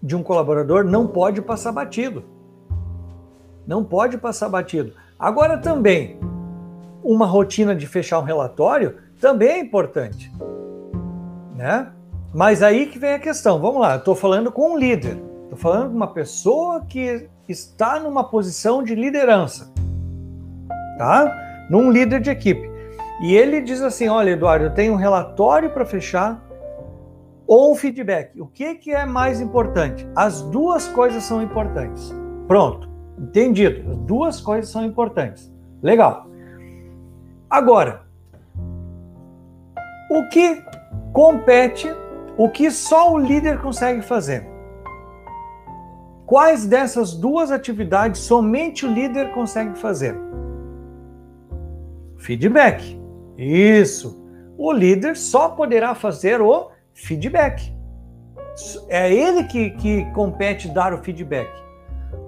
de 0.00 0.14
um 0.14 0.22
colaborador 0.22 0.84
não 0.84 1.08
pode 1.08 1.42
passar 1.42 1.72
batido. 1.72 2.22
Não 3.66 3.82
pode 3.82 4.16
passar 4.16 4.48
batido. 4.48 4.92
Agora 5.18 5.58
também, 5.58 6.20
uma 7.02 7.26
rotina 7.26 7.74
de 7.74 7.86
fechar 7.86 8.20
um 8.20 8.22
relatório 8.22 8.98
também 9.20 9.48
é 9.48 9.58
importante. 9.58 10.32
Né? 11.56 11.90
Mas 12.32 12.62
aí 12.62 12.86
que 12.86 13.00
vem 13.00 13.14
a 13.14 13.18
questão. 13.18 13.58
Vamos 13.58 13.80
lá, 13.80 13.96
estou 13.96 14.14
falando 14.14 14.52
com 14.52 14.74
um 14.74 14.78
líder. 14.78 15.20
Estou 15.42 15.58
falando 15.58 15.90
com 15.90 15.96
uma 15.96 16.12
pessoa 16.12 16.82
que 16.82 17.28
está 17.48 17.98
numa 17.98 18.22
posição 18.22 18.80
de 18.84 18.94
liderança 18.94 19.72
tá? 20.98 21.66
Num 21.70 21.90
líder 21.90 22.20
de 22.20 22.30
equipe. 22.30 22.68
E 23.22 23.34
ele 23.34 23.60
diz 23.60 23.80
assim: 23.80 24.08
olha, 24.08 24.30
Eduardo, 24.30 24.66
eu 24.66 24.74
tenho 24.74 24.92
um 24.92 24.96
relatório 24.96 25.70
para 25.70 25.86
fechar 25.86 26.44
ou 27.46 27.72
um 27.72 27.74
feedback. 27.74 28.38
O 28.40 28.46
que, 28.46 28.74
que 28.74 28.92
é 28.92 29.06
mais 29.06 29.40
importante? 29.40 30.06
As 30.14 30.42
duas 30.42 30.86
coisas 30.88 31.22
são 31.22 31.42
importantes. 31.42 32.14
Pronto, 32.46 32.88
entendido. 33.18 33.90
As 33.90 33.96
duas 33.98 34.40
coisas 34.40 34.70
são 34.70 34.84
importantes. 34.84 35.50
Legal. 35.82 36.28
Agora, 37.48 38.02
o 40.10 40.28
que 40.28 40.62
compete, 41.12 41.90
o 42.36 42.50
que 42.50 42.70
só 42.70 43.12
o 43.14 43.18
líder 43.18 43.58
consegue 43.60 44.02
fazer? 44.02 44.46
Quais 46.26 46.66
dessas 46.66 47.14
duas 47.14 47.50
atividades 47.50 48.20
somente 48.20 48.84
o 48.84 48.92
líder 48.92 49.32
consegue 49.32 49.78
fazer? 49.78 50.27
Feedback. 52.18 53.00
Isso. 53.36 54.24
O 54.56 54.72
líder 54.72 55.16
só 55.16 55.50
poderá 55.50 55.94
fazer 55.94 56.40
o 56.40 56.70
feedback. 56.92 57.72
É 58.88 59.12
ele 59.12 59.44
que, 59.44 59.70
que 59.70 60.04
compete 60.12 60.68
dar 60.68 60.92
o 60.92 60.98
feedback. 60.98 61.48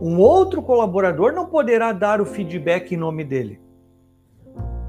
Um 0.00 0.18
outro 0.18 0.62
colaborador 0.62 1.32
não 1.32 1.46
poderá 1.46 1.92
dar 1.92 2.20
o 2.20 2.26
feedback 2.26 2.92
em 2.92 2.96
nome 2.96 3.24
dele. 3.24 3.60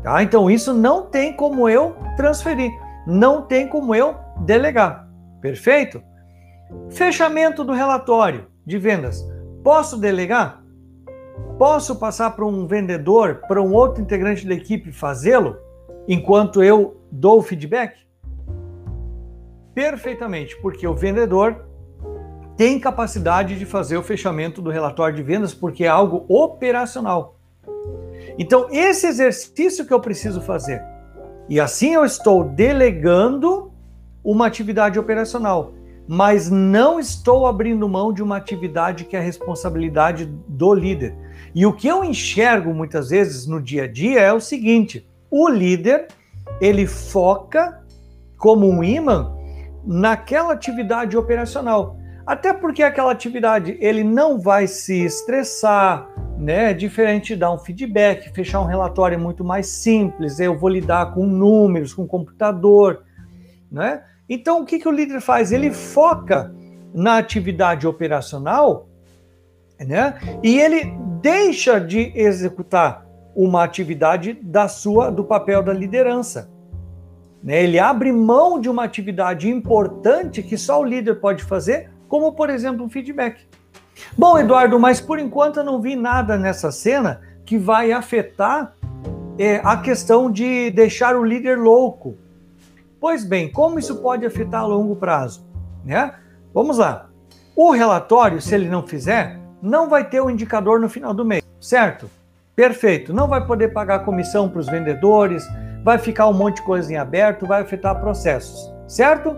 Tá? 0.03 0.21
Então, 0.21 0.49
isso 0.49 0.73
não 0.73 1.07
tem 1.07 1.33
como 1.35 1.67
eu 1.67 1.95
transferir, 2.15 2.71
não 3.05 3.41
tem 3.41 3.67
como 3.67 3.93
eu 3.93 4.15
delegar. 4.45 5.07
Perfeito? 5.41 6.01
Fechamento 6.89 7.63
do 7.63 7.73
relatório 7.73 8.47
de 8.65 8.77
vendas. 8.77 9.23
Posso 9.63 9.97
delegar? 9.97 10.60
Posso 11.57 11.95
passar 11.97 12.31
para 12.31 12.45
um 12.45 12.65
vendedor, 12.65 13.41
para 13.47 13.61
um 13.61 13.73
outro 13.73 14.01
integrante 14.01 14.47
da 14.47 14.53
equipe 14.53 14.91
fazê-lo, 14.91 15.57
enquanto 16.07 16.63
eu 16.63 16.97
dou 17.11 17.39
o 17.39 17.41
feedback? 17.43 17.99
Perfeitamente, 19.73 20.59
porque 20.61 20.87
o 20.87 20.95
vendedor 20.95 21.65
tem 22.57 22.79
capacidade 22.79 23.57
de 23.57 23.65
fazer 23.65 23.97
o 23.97 24.03
fechamento 24.03 24.61
do 24.61 24.69
relatório 24.69 25.15
de 25.15 25.23
vendas, 25.23 25.53
porque 25.53 25.83
é 25.83 25.87
algo 25.87 26.25
operacional. 26.27 27.37
Então, 28.37 28.67
esse 28.71 29.07
exercício 29.07 29.85
que 29.85 29.93
eu 29.93 29.99
preciso 29.99 30.41
fazer, 30.41 30.81
e 31.49 31.59
assim 31.59 31.93
eu 31.93 32.05
estou 32.05 32.43
delegando 32.43 33.71
uma 34.23 34.45
atividade 34.45 34.99
operacional, 34.99 35.73
mas 36.07 36.49
não 36.49 36.99
estou 36.99 37.47
abrindo 37.47 37.87
mão 37.87 38.11
de 38.11 38.21
uma 38.21 38.37
atividade 38.37 39.05
que 39.05 39.15
é 39.15 39.19
a 39.19 39.23
responsabilidade 39.23 40.25
do 40.47 40.73
líder. 40.73 41.15
E 41.53 41.65
o 41.65 41.73
que 41.73 41.87
eu 41.87 42.03
enxergo 42.03 42.73
muitas 42.73 43.09
vezes 43.09 43.45
no 43.45 43.61
dia 43.61 43.83
a 43.83 43.87
dia 43.87 44.19
é 44.21 44.33
o 44.33 44.39
seguinte: 44.39 45.05
o 45.29 45.49
líder 45.49 46.07
ele 46.59 46.87
foca 46.87 47.81
como 48.37 48.69
um 48.69 48.83
imã 48.83 49.35
naquela 49.85 50.53
atividade 50.53 51.17
operacional. 51.17 51.97
Até 52.25 52.53
porque 52.53 52.83
aquela 52.83 53.11
atividade 53.11 53.77
ele 53.79 54.03
não 54.03 54.39
vai 54.39 54.67
se 54.67 55.03
estressar, 55.03 56.07
né? 56.37 56.73
Diferente 56.73 57.33
de 57.33 57.39
dar 57.39 57.51
um 57.51 57.57
feedback, 57.57 58.31
fechar 58.33 58.61
um 58.61 58.65
relatório 58.65 59.15
é 59.15 59.17
muito 59.17 59.43
mais 59.43 59.67
simples. 59.67 60.39
Eu 60.39 60.57
vou 60.57 60.69
lidar 60.69 61.13
com 61.13 61.25
números, 61.25 61.93
com 61.93 62.07
computador, 62.07 63.03
né? 63.71 64.03
Então 64.29 64.61
o 64.61 64.65
que, 64.65 64.79
que 64.79 64.87
o 64.87 64.91
líder 64.91 65.19
faz? 65.19 65.51
Ele 65.51 65.71
foca 65.71 66.53
na 66.93 67.17
atividade 67.17 67.87
operacional, 67.87 68.87
né? 69.85 70.19
E 70.43 70.59
ele 70.59 70.93
deixa 71.21 71.79
de 71.79 72.11
executar 72.15 73.05
uma 73.35 73.63
atividade 73.63 74.33
da 74.33 74.67
sua 74.67 75.11
do 75.11 75.23
papel 75.23 75.63
da 75.63 75.73
liderança. 75.73 76.49
Né? 77.43 77.63
Ele 77.63 77.79
abre 77.79 78.11
mão 78.11 78.59
de 78.59 78.69
uma 78.69 78.83
atividade 78.83 79.49
importante 79.49 80.43
que 80.43 80.57
só 80.57 80.79
o 80.79 80.83
líder 80.83 81.15
pode 81.15 81.43
fazer, 81.43 81.89
como 82.07 82.33
por 82.33 82.49
exemplo 82.49 82.85
um 82.85 82.89
feedback. 82.89 83.47
Bom, 84.17 84.37
Eduardo, 84.37 84.79
mas 84.79 84.99
por 84.99 85.19
enquanto 85.19 85.57
eu 85.57 85.63
não 85.63 85.81
vi 85.81 85.95
nada 85.95 86.37
nessa 86.37 86.71
cena 86.71 87.21
que 87.45 87.57
vai 87.57 87.91
afetar 87.91 88.75
é, 89.37 89.61
a 89.63 89.77
questão 89.77 90.31
de 90.31 90.71
deixar 90.71 91.15
o 91.15 91.23
líder 91.23 91.57
louco. 91.57 92.17
Pois 92.99 93.23
bem, 93.23 93.51
como 93.51 93.79
isso 93.79 94.01
pode 94.01 94.25
afetar 94.25 94.61
a 94.61 94.67
longo 94.67 94.95
prazo? 94.95 95.45
Né? 95.83 96.13
Vamos 96.53 96.77
lá. 96.77 97.09
O 97.55 97.71
relatório, 97.71 98.41
se 98.41 98.53
ele 98.53 98.69
não 98.69 98.85
fizer, 98.85 99.40
não 99.61 99.87
vai 99.87 100.09
ter 100.09 100.19
o 100.21 100.25
um 100.25 100.29
indicador 100.29 100.79
no 100.79 100.89
final 100.89 101.13
do 101.13 101.23
mês, 101.23 101.43
certo? 101.59 102.09
Perfeito. 102.55 103.13
Não 103.13 103.27
vai 103.27 103.45
poder 103.45 103.69
pagar 103.69 103.99
comissão 103.99 104.49
para 104.49 104.59
os 104.59 104.67
vendedores, 104.67 105.47
vai 105.83 105.97
ficar 105.97 106.27
um 106.27 106.33
monte 106.33 106.57
de 106.57 106.63
coisa 106.63 106.91
em 106.91 106.97
aberto, 106.97 107.45
vai 107.45 107.61
afetar 107.61 107.99
processos, 107.99 108.71
certo? 108.87 109.37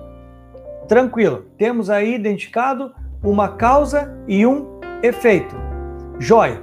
Tranquilo. 0.88 1.45
Temos 1.57 1.89
aí 1.89 2.15
identificado 2.15 2.93
uma 3.23 3.55
causa 3.55 4.17
e 4.27 4.45
um 4.45 4.79
efeito. 5.01 5.55
Joia. 6.19 6.62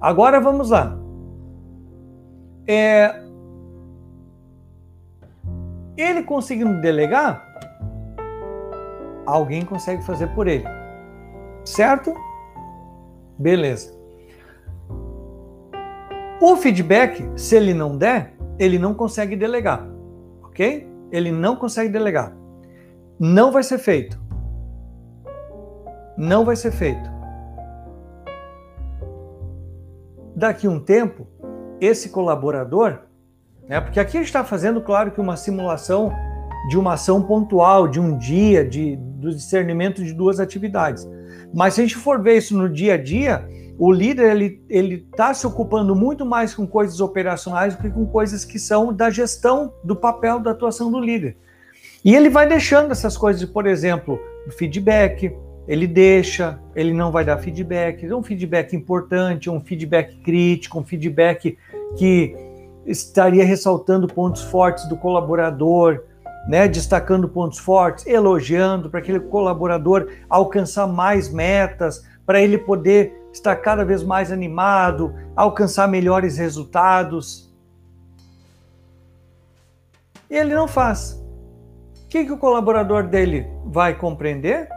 Agora 0.00 0.40
vamos 0.40 0.70
lá. 0.70 0.96
É... 2.66 3.22
Ele 5.96 6.22
conseguindo 6.22 6.80
delegar, 6.80 7.44
alguém 9.26 9.64
consegue 9.64 10.04
fazer 10.04 10.28
por 10.28 10.46
ele. 10.46 10.64
Certo? 11.64 12.14
Beleza. 13.38 13.96
O 16.40 16.56
feedback, 16.56 17.28
se 17.36 17.56
ele 17.56 17.74
não 17.74 17.96
der, 17.96 18.34
ele 18.58 18.78
não 18.78 18.94
consegue 18.94 19.36
delegar, 19.36 19.86
ok? 20.42 20.88
Ele 21.10 21.32
não 21.32 21.56
consegue 21.56 21.88
delegar. 21.88 22.36
Não 23.18 23.50
vai 23.50 23.62
ser 23.62 23.78
feito. 23.78 24.20
Não 26.16 26.44
vai 26.44 26.56
ser 26.56 26.72
feito. 26.72 27.10
Daqui 30.34 30.68
um 30.68 30.78
tempo, 30.78 31.26
esse 31.80 32.10
colaborador, 32.10 33.00
né, 33.68 33.80
porque 33.80 33.98
aqui 33.98 34.16
a 34.16 34.20
gente 34.20 34.28
está 34.28 34.44
fazendo, 34.44 34.80
claro, 34.80 35.10
que 35.10 35.20
uma 35.20 35.36
simulação 35.36 36.12
de 36.68 36.78
uma 36.78 36.94
ação 36.94 37.22
pontual, 37.22 37.88
de 37.88 38.00
um 38.00 38.16
dia, 38.16 38.64
de, 38.64 38.96
do 39.18 39.34
discernimento 39.34 40.04
de 40.04 40.12
duas 40.12 40.40
atividades. 40.40 41.08
Mas 41.52 41.74
se 41.74 41.80
a 41.80 41.84
gente 41.84 41.96
for 41.96 42.22
ver 42.22 42.38
isso 42.38 42.56
no 42.56 42.68
dia 42.68 42.94
a 42.94 42.96
dia, 42.96 43.46
o 43.78 43.92
líder 43.92 44.30
ele 44.30 44.62
ele 44.68 45.06
está 45.10 45.32
se 45.34 45.46
ocupando 45.46 45.94
muito 45.94 46.24
mais 46.24 46.54
com 46.54 46.66
coisas 46.66 47.00
operacionais 47.00 47.74
do 47.74 47.82
que 47.82 47.90
com 47.90 48.06
coisas 48.06 48.44
que 48.44 48.58
são 48.58 48.92
da 48.92 49.10
gestão 49.10 49.72
do 49.84 49.94
papel 49.94 50.40
da 50.40 50.52
atuação 50.52 50.90
do 50.90 50.98
líder. 50.98 51.36
E 52.04 52.14
ele 52.14 52.28
vai 52.28 52.46
deixando 52.46 52.92
essas 52.92 53.16
coisas, 53.16 53.44
por 53.44 53.66
exemplo, 53.66 54.20
feedback, 54.56 55.34
ele 55.66 55.86
deixa, 55.86 56.58
ele 56.74 56.92
não 56.92 57.12
vai 57.12 57.24
dar 57.24 57.38
feedback, 57.38 58.06
é 58.06 58.14
um 58.14 58.22
feedback 58.22 58.74
importante, 58.74 59.50
um 59.50 59.60
feedback 59.60 60.16
crítico, 60.22 60.78
um 60.78 60.84
feedback 60.84 61.58
que 61.96 62.34
estaria 62.86 63.44
ressaltando 63.44 64.06
pontos 64.06 64.42
fortes 64.42 64.88
do 64.88 64.96
colaborador, 64.96 66.04
né, 66.48 66.66
destacando 66.66 67.28
pontos 67.28 67.58
fortes, 67.58 68.06
elogiando 68.06 68.88
para 68.88 69.00
aquele 69.00 69.20
colaborador 69.20 70.08
alcançar 70.30 70.86
mais 70.86 71.30
metas, 71.30 72.02
para 72.24 72.40
ele 72.40 72.56
poder 72.56 73.12
estar 73.30 73.54
cada 73.56 73.84
vez 73.84 74.02
mais 74.02 74.32
animado, 74.32 75.14
alcançar 75.36 75.86
melhores 75.86 76.38
resultados. 76.38 77.54
E 80.30 80.36
ele 80.36 80.54
não 80.54 80.66
faz. 80.66 81.22
O 82.04 82.08
que, 82.08 82.24
que 82.24 82.32
o 82.32 82.38
colaborador 82.38 83.06
dele 83.06 83.46
vai 83.66 83.94
compreender? 83.94 84.68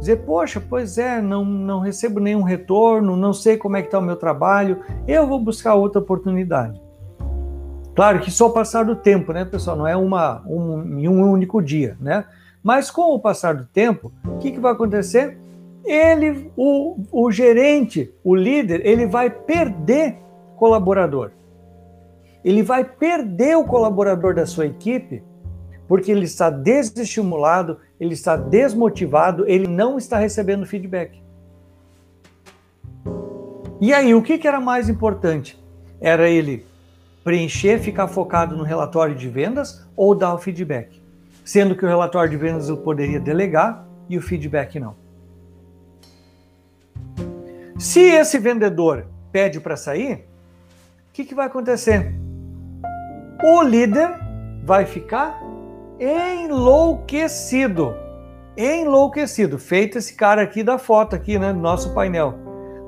Dizer, 0.00 0.16
poxa, 0.24 0.60
pois 0.60 0.98
é, 0.98 1.22
não, 1.22 1.44
não 1.44 1.78
recebo 1.78 2.18
nenhum 2.18 2.42
retorno, 2.42 3.16
não 3.16 3.32
sei 3.32 3.56
como 3.56 3.76
é 3.76 3.80
que 3.80 3.86
está 3.86 4.00
o 4.00 4.02
meu 4.02 4.16
trabalho, 4.16 4.82
eu 5.06 5.26
vou 5.26 5.38
buscar 5.38 5.74
outra 5.74 6.00
oportunidade. 6.00 6.83
Claro 7.94 8.20
que 8.20 8.30
só 8.30 8.48
o 8.48 8.52
passar 8.52 8.84
do 8.84 8.96
tempo, 8.96 9.32
né, 9.32 9.44
pessoal? 9.44 9.76
Não 9.76 9.86
é 9.86 9.96
uma, 9.96 10.42
um, 10.46 10.98
em 10.98 11.08
um 11.08 11.30
único 11.30 11.62
dia, 11.62 11.96
né? 12.00 12.24
Mas 12.62 12.90
com 12.90 13.14
o 13.14 13.18
passar 13.18 13.54
do 13.54 13.66
tempo, 13.66 14.12
o 14.24 14.38
que, 14.38 14.50
que 14.50 14.58
vai 14.58 14.72
acontecer? 14.72 15.38
ele, 15.84 16.50
o, 16.56 16.96
o 17.12 17.30
gerente, 17.30 18.12
o 18.24 18.34
líder, 18.34 18.84
ele 18.84 19.06
vai 19.06 19.28
perder 19.28 20.16
colaborador. 20.56 21.30
Ele 22.44 22.62
vai 22.62 22.84
perder 22.84 23.56
o 23.56 23.64
colaborador 23.64 24.34
da 24.34 24.46
sua 24.46 24.66
equipe 24.66 25.22
porque 25.86 26.10
ele 26.10 26.24
está 26.24 26.48
desestimulado, 26.48 27.78
ele 28.00 28.14
está 28.14 28.36
desmotivado, 28.36 29.46
ele 29.46 29.66
não 29.66 29.98
está 29.98 30.18
recebendo 30.18 30.64
feedback. 30.64 31.22
E 33.80 33.92
aí, 33.92 34.14
o 34.14 34.22
que, 34.22 34.38
que 34.38 34.48
era 34.48 34.60
mais 34.60 34.88
importante? 34.88 35.62
Era 36.00 36.28
ele 36.28 36.64
preencher, 37.24 37.78
ficar 37.78 38.06
focado 38.06 38.54
no 38.54 38.62
relatório 38.62 39.14
de 39.14 39.28
vendas 39.28 39.88
ou 39.96 40.14
dar 40.14 40.34
o 40.34 40.38
feedback? 40.38 41.02
Sendo 41.42 41.74
que 41.74 41.84
o 41.84 41.88
relatório 41.88 42.30
de 42.30 42.36
vendas 42.36 42.68
eu 42.68 42.76
poderia 42.76 43.18
delegar 43.18 43.86
e 44.08 44.18
o 44.18 44.22
feedback 44.22 44.78
não. 44.78 44.94
Se 47.78 48.00
esse 48.00 48.38
vendedor 48.38 49.06
pede 49.32 49.58
para 49.58 49.76
sair, 49.76 50.26
o 51.08 51.12
que, 51.12 51.24
que 51.24 51.34
vai 51.34 51.46
acontecer? 51.46 52.14
O 53.42 53.62
líder 53.62 54.10
vai 54.62 54.86
ficar 54.86 55.40
enlouquecido. 55.98 57.94
Enlouquecido. 58.56 59.58
Feito 59.58 59.98
esse 59.98 60.14
cara 60.14 60.42
aqui 60.42 60.62
da 60.62 60.78
foto 60.78 61.16
aqui, 61.16 61.38
né, 61.38 61.52
nosso 61.52 61.92
painel. 61.94 62.34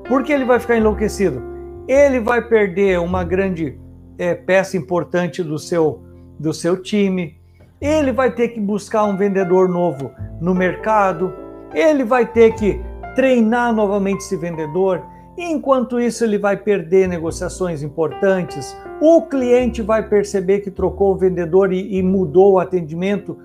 Por 0.07 0.23
que 0.23 0.31
ele 0.31 0.45
vai 0.45 0.59
ficar 0.59 0.77
enlouquecido? 0.77 1.43
Ele 1.87 2.19
vai 2.19 2.41
perder 2.41 2.99
uma 2.99 3.23
grande 3.23 3.79
é, 4.17 4.33
peça 4.33 4.77
importante 4.77 5.43
do 5.43 5.57
seu, 5.59 6.03
do 6.39 6.53
seu 6.53 6.81
time. 6.81 7.37
Ele 7.79 8.11
vai 8.11 8.31
ter 8.31 8.49
que 8.49 8.59
buscar 8.59 9.03
um 9.05 9.15
vendedor 9.15 9.69
novo 9.69 10.11
no 10.41 10.55
mercado. 10.55 11.33
Ele 11.73 12.03
vai 12.03 12.25
ter 12.25 12.55
que 12.55 12.81
treinar 13.15 13.73
novamente 13.73 14.21
esse 14.21 14.35
vendedor. 14.35 15.03
Enquanto 15.37 15.99
isso, 15.99 16.23
ele 16.23 16.37
vai 16.37 16.57
perder 16.57 17.07
negociações 17.07 17.83
importantes. 17.83 18.75
O 18.99 19.21
cliente 19.21 19.81
vai 19.81 20.07
perceber 20.07 20.61
que 20.61 20.71
trocou 20.71 21.13
o 21.13 21.17
vendedor 21.17 21.71
e, 21.71 21.97
e 21.97 22.01
mudou 22.01 22.53
o 22.53 22.59
atendimento 22.59 23.37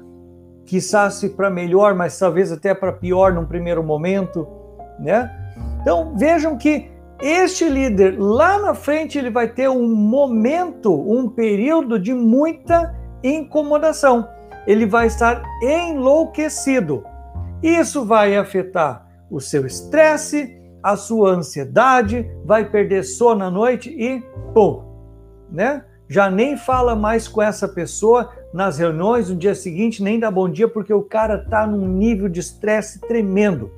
quizás 0.64 1.22
para 1.36 1.50
melhor, 1.50 1.94
mas 1.94 2.18
talvez 2.18 2.50
até 2.50 2.72
para 2.72 2.92
pior 2.92 3.34
num 3.34 3.44
primeiro 3.44 3.82
momento, 3.82 4.48
né? 4.98 5.30
Então 5.82 6.16
vejam 6.16 6.56
que 6.56 6.91
este 7.22 7.68
líder 7.68 8.18
lá 8.18 8.58
na 8.58 8.74
frente 8.74 9.16
ele 9.16 9.30
vai 9.30 9.46
ter 9.46 9.68
um 9.68 9.94
momento, 9.94 10.92
um 10.92 11.28
período 11.28 11.96
de 11.96 12.12
muita 12.12 12.94
incomodação. 13.22 14.28
Ele 14.66 14.86
vai 14.86 15.06
estar 15.06 15.40
enlouquecido. 15.62 17.04
Isso 17.62 18.04
vai 18.04 18.36
afetar 18.36 19.06
o 19.30 19.40
seu 19.40 19.64
estresse, 19.64 20.60
a 20.82 20.96
sua 20.96 21.30
ansiedade, 21.30 22.28
vai 22.44 22.68
perder 22.68 23.04
sono 23.04 23.44
à 23.44 23.50
noite 23.50 23.88
e 23.90 24.20
pum, 24.52 24.82
né? 25.48 25.84
Já 26.08 26.28
nem 26.28 26.56
fala 26.56 26.96
mais 26.96 27.28
com 27.28 27.40
essa 27.40 27.68
pessoa 27.68 28.30
nas 28.52 28.78
reuniões 28.78 29.30
no 29.30 29.36
dia 29.36 29.54
seguinte, 29.54 30.02
nem 30.02 30.18
dá 30.18 30.30
bom 30.30 30.48
dia 30.48 30.68
porque 30.68 30.92
o 30.92 31.02
cara 31.02 31.38
tá 31.38 31.66
num 31.66 31.86
nível 31.86 32.28
de 32.28 32.40
estresse 32.40 33.00
tremendo. 33.00 33.70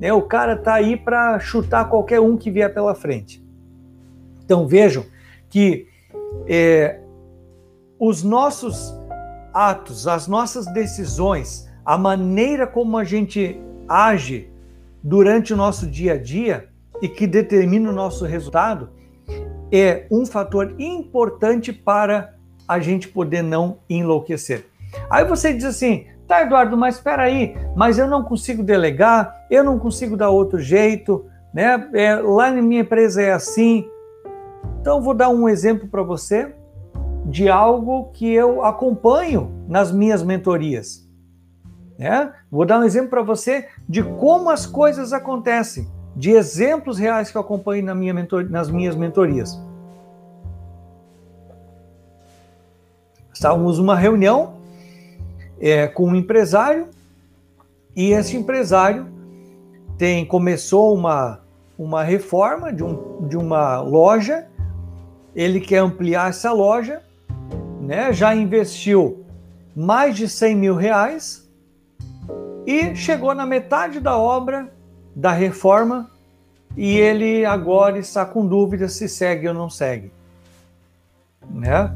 Né? 0.00 0.12
O 0.12 0.22
cara 0.22 0.56
tá 0.56 0.74
aí 0.74 0.96
para 0.96 1.38
chutar 1.38 1.88
qualquer 1.88 2.20
um 2.20 2.36
que 2.36 2.50
vier 2.50 2.72
pela 2.72 2.94
frente. 2.94 3.44
Então 4.42 4.66
vejam 4.66 5.04
que 5.48 5.86
é, 6.48 7.00
os 7.98 8.22
nossos 8.22 8.92
atos, 9.52 10.08
as 10.08 10.26
nossas 10.26 10.66
decisões, 10.72 11.68
a 11.84 11.98
maneira 11.98 12.66
como 12.66 12.96
a 12.96 13.04
gente 13.04 13.60
age 13.86 14.50
durante 15.02 15.52
o 15.52 15.56
nosso 15.56 15.86
dia 15.86 16.14
a 16.14 16.18
dia 16.18 16.68
e 17.02 17.08
que 17.08 17.26
determina 17.26 17.90
o 17.90 17.92
nosso 17.92 18.24
resultado 18.24 18.90
é 19.72 20.06
um 20.10 20.26
fator 20.26 20.74
importante 20.78 21.72
para 21.72 22.34
a 22.66 22.78
gente 22.80 23.08
poder 23.08 23.42
não 23.42 23.78
enlouquecer. 23.88 24.66
Aí 25.08 25.24
você 25.24 25.52
diz 25.52 25.64
assim, 25.64 26.06
tá, 26.30 26.42
Eduardo, 26.42 26.76
mas 26.76 26.94
espera 26.94 27.24
aí, 27.24 27.56
mas 27.74 27.98
eu 27.98 28.06
não 28.06 28.22
consigo 28.22 28.62
delegar, 28.62 29.46
eu 29.50 29.64
não 29.64 29.80
consigo 29.80 30.16
dar 30.16 30.30
outro 30.30 30.60
jeito, 30.60 31.26
né? 31.52 31.90
É, 31.92 32.14
lá 32.14 32.52
na 32.52 32.62
minha 32.62 32.82
empresa 32.82 33.20
é 33.20 33.32
assim. 33.32 33.84
Então 34.80 35.02
vou 35.02 35.12
dar 35.12 35.28
um 35.28 35.48
exemplo 35.48 35.88
para 35.88 36.04
você 36.04 36.54
de 37.26 37.48
algo 37.48 38.12
que 38.12 38.32
eu 38.32 38.64
acompanho 38.64 39.50
nas 39.66 39.90
minhas 39.90 40.22
mentorias. 40.22 41.04
Né? 41.98 42.32
Vou 42.48 42.64
dar 42.64 42.78
um 42.78 42.84
exemplo 42.84 43.10
para 43.10 43.22
você 43.22 43.66
de 43.88 44.04
como 44.04 44.50
as 44.50 44.66
coisas 44.66 45.12
acontecem, 45.12 45.88
de 46.14 46.30
exemplos 46.30 46.96
reais 46.96 47.30
que 47.30 47.36
eu 47.36 47.40
acompanho 47.40 47.84
na 47.84 47.94
minha 47.94 48.14
mentor, 48.14 48.48
nas 48.48 48.70
minhas 48.70 48.94
mentorias. 48.94 49.60
Estávamos 53.34 53.78
numa 53.78 53.96
reunião 53.96 54.59
é, 55.60 55.86
com 55.86 56.08
um 56.08 56.14
empresário 56.14 56.88
e 57.94 58.12
esse 58.12 58.36
empresário 58.36 59.06
tem 59.98 60.24
começou 60.24 60.94
uma, 60.94 61.40
uma 61.78 62.02
reforma 62.02 62.72
de, 62.72 62.82
um, 62.82 63.28
de 63.28 63.36
uma 63.36 63.80
loja, 63.80 64.46
ele 65.34 65.60
quer 65.60 65.78
ampliar 65.78 66.30
essa 66.30 66.52
loja, 66.52 67.02
né? 67.80 68.12
já 68.12 68.34
investiu 68.34 69.24
mais 69.76 70.16
de 70.16 70.28
100 70.28 70.56
mil 70.56 70.74
reais 70.74 71.48
e 72.66 72.94
chegou 72.94 73.34
na 73.34 73.44
metade 73.44 74.00
da 74.00 74.16
obra 74.16 74.72
da 75.14 75.32
reforma 75.32 76.10
e 76.76 76.96
ele 76.96 77.44
agora 77.44 77.98
está 77.98 78.24
com 78.24 78.46
dúvida 78.46 78.88
se 78.88 79.08
segue 79.08 79.48
ou 79.48 79.54
não 79.54 79.68
segue, 79.68 80.12
né? 81.50 81.92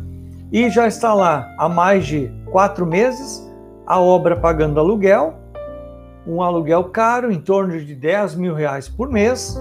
E 0.52 0.68
já 0.68 0.86
está 0.86 1.14
lá 1.14 1.54
há 1.58 1.68
mais 1.68 2.06
de 2.06 2.30
quatro 2.50 2.84
meses 2.84 3.42
a 3.86 4.00
obra 4.00 4.36
pagando 4.36 4.80
aluguel, 4.80 5.34
um 6.26 6.42
aluguel 6.42 6.84
caro, 6.84 7.30
em 7.30 7.40
torno 7.40 7.78
de 7.78 7.94
10 7.94 8.36
mil 8.36 8.54
reais 8.54 8.88
por 8.88 9.10
mês, 9.10 9.60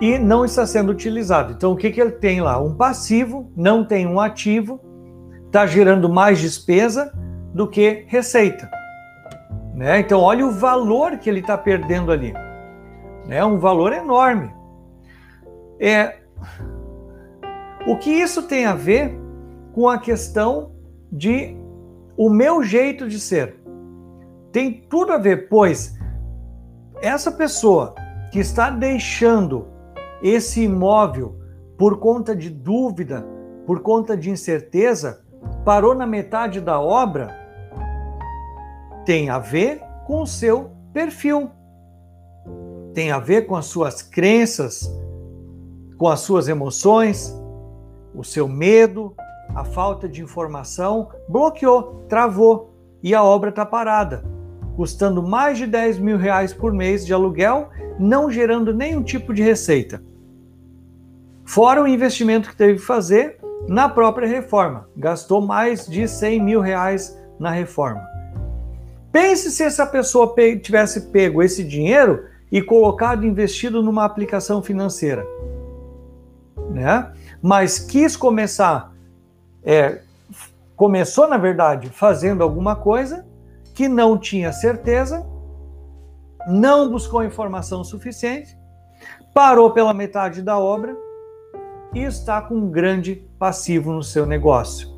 e 0.00 0.18
não 0.18 0.44
está 0.44 0.66
sendo 0.66 0.90
utilizado. 0.90 1.52
Então, 1.52 1.72
o 1.72 1.76
que, 1.76 1.90
que 1.90 2.00
ele 2.00 2.12
tem 2.12 2.40
lá? 2.40 2.60
Um 2.60 2.74
passivo, 2.74 3.52
não 3.54 3.84
tem 3.84 4.06
um 4.06 4.18
ativo, 4.18 4.80
está 5.46 5.66
gerando 5.66 6.08
mais 6.08 6.40
despesa 6.40 7.12
do 7.54 7.68
que 7.68 8.04
receita. 8.08 8.70
Né? 9.74 10.00
Então, 10.00 10.20
olha 10.20 10.46
o 10.46 10.50
valor 10.50 11.18
que 11.18 11.28
ele 11.28 11.40
está 11.40 11.56
perdendo 11.56 12.10
ali. 12.10 12.32
É 13.28 13.44
um 13.44 13.58
valor 13.58 13.92
enorme. 13.92 14.52
É, 15.78 16.18
o 17.86 17.96
que 17.96 18.10
isso 18.10 18.42
tem 18.42 18.66
a 18.66 18.74
ver 18.74 19.18
com 19.72 19.88
a 19.88 19.98
questão 19.98 20.72
de 21.10 21.56
o 22.20 22.28
meu 22.28 22.62
jeito 22.62 23.08
de 23.08 23.18
ser? 23.18 23.56
Tem 24.52 24.84
tudo 24.90 25.10
a 25.10 25.16
ver, 25.16 25.48
pois 25.48 25.98
essa 27.00 27.32
pessoa 27.32 27.94
que 28.30 28.38
está 28.38 28.68
deixando 28.68 29.66
esse 30.22 30.64
imóvel 30.64 31.40
por 31.78 31.98
conta 31.98 32.36
de 32.36 32.50
dúvida, 32.50 33.26
por 33.64 33.80
conta 33.80 34.18
de 34.18 34.28
incerteza, 34.28 35.24
parou 35.64 35.94
na 35.94 36.06
metade 36.06 36.60
da 36.60 36.78
obra, 36.78 37.34
tem 39.06 39.30
a 39.30 39.38
ver 39.38 39.80
com 40.06 40.20
o 40.20 40.26
seu 40.26 40.72
perfil, 40.92 41.50
tem 42.92 43.10
a 43.10 43.18
ver 43.18 43.46
com 43.46 43.56
as 43.56 43.64
suas 43.64 44.02
crenças, 44.02 44.94
com 45.96 46.06
as 46.06 46.20
suas 46.20 46.48
emoções, 46.48 47.34
o 48.14 48.22
seu 48.22 48.46
medo, 48.46 49.16
a 49.54 49.64
falta 49.64 50.08
de 50.08 50.22
informação, 50.22 51.08
bloqueou, 51.28 52.04
travou 52.08 52.74
e 53.02 53.14
a 53.14 53.22
obra 53.22 53.50
está 53.50 53.64
parada, 53.64 54.24
custando 54.76 55.22
mais 55.22 55.58
de 55.58 55.66
10 55.66 55.98
mil 55.98 56.16
reais 56.16 56.52
por 56.52 56.72
mês 56.72 57.04
de 57.04 57.12
aluguel, 57.12 57.68
não 57.98 58.30
gerando 58.30 58.74
nenhum 58.74 59.02
tipo 59.02 59.34
de 59.34 59.42
receita. 59.42 60.02
Fora 61.44 61.82
o 61.82 61.88
investimento 61.88 62.48
que 62.48 62.56
teve 62.56 62.74
que 62.74 62.84
fazer 62.84 63.38
na 63.68 63.88
própria 63.88 64.26
reforma, 64.26 64.88
gastou 64.96 65.40
mais 65.40 65.86
de 65.86 66.06
100 66.06 66.42
mil 66.42 66.60
reais 66.60 67.18
na 67.38 67.50
reforma. 67.50 68.00
Pense 69.12 69.50
se 69.50 69.62
essa 69.64 69.84
pessoa 69.84 70.34
tivesse 70.62 71.08
pego 71.10 71.42
esse 71.42 71.64
dinheiro 71.64 72.24
e 72.50 72.62
colocado 72.62 73.26
investido 73.26 73.82
numa 73.82 74.04
aplicação 74.04 74.62
financeira, 74.62 75.26
né? 76.70 77.12
Mas 77.42 77.78
quis 77.78 78.16
começar, 78.16 78.89
é, 79.64 80.00
começou 80.76 81.28
na 81.28 81.36
verdade 81.36 81.88
fazendo 81.88 82.42
alguma 82.42 82.76
coisa 82.76 83.26
que 83.74 83.88
não 83.88 84.18
tinha 84.18 84.52
certeza, 84.52 85.26
não 86.46 86.90
buscou 86.90 87.24
informação 87.24 87.84
suficiente, 87.84 88.56
parou 89.34 89.70
pela 89.70 89.94
metade 89.94 90.42
da 90.42 90.58
obra 90.58 90.96
e 91.94 92.02
está 92.02 92.40
com 92.40 92.54
um 92.54 92.70
grande 92.70 93.16
passivo 93.38 93.92
no 93.92 94.02
seu 94.02 94.26
negócio, 94.26 94.88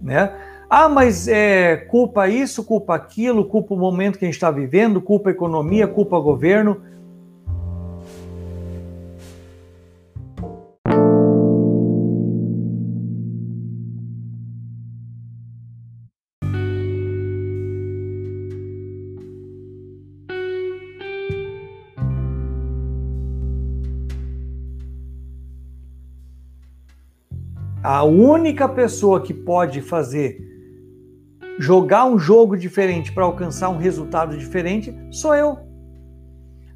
né? 0.00 0.32
Ah, 0.68 0.88
mas 0.88 1.26
é 1.26 1.76
culpa 1.76 2.28
isso, 2.28 2.62
culpa 2.62 2.94
aquilo, 2.94 3.44
culpa 3.44 3.74
o 3.74 3.76
momento 3.76 4.16
que 4.16 4.24
a 4.24 4.28
gente 4.28 4.36
está 4.36 4.52
vivendo, 4.52 5.00
culpa 5.00 5.30
a 5.30 5.32
economia, 5.32 5.88
culpa 5.88 6.16
o 6.16 6.22
governo. 6.22 6.80
A 27.92 28.04
única 28.04 28.68
pessoa 28.68 29.20
que 29.20 29.34
pode 29.34 29.80
fazer 29.80 30.40
jogar 31.58 32.04
um 32.04 32.20
jogo 32.20 32.56
diferente 32.56 33.10
para 33.10 33.24
alcançar 33.24 33.68
um 33.68 33.78
resultado 33.78 34.38
diferente 34.38 34.94
sou 35.10 35.34
eu. 35.34 35.58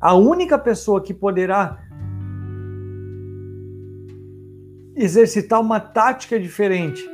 A 0.01 0.13
única 0.15 0.59
pessoa 0.59 1.01
que 1.01 1.15
poderá 1.15 1.79
exercitar 4.97 5.61
uma 5.61 5.79
tática 5.79 6.37
diferente, 6.37 7.09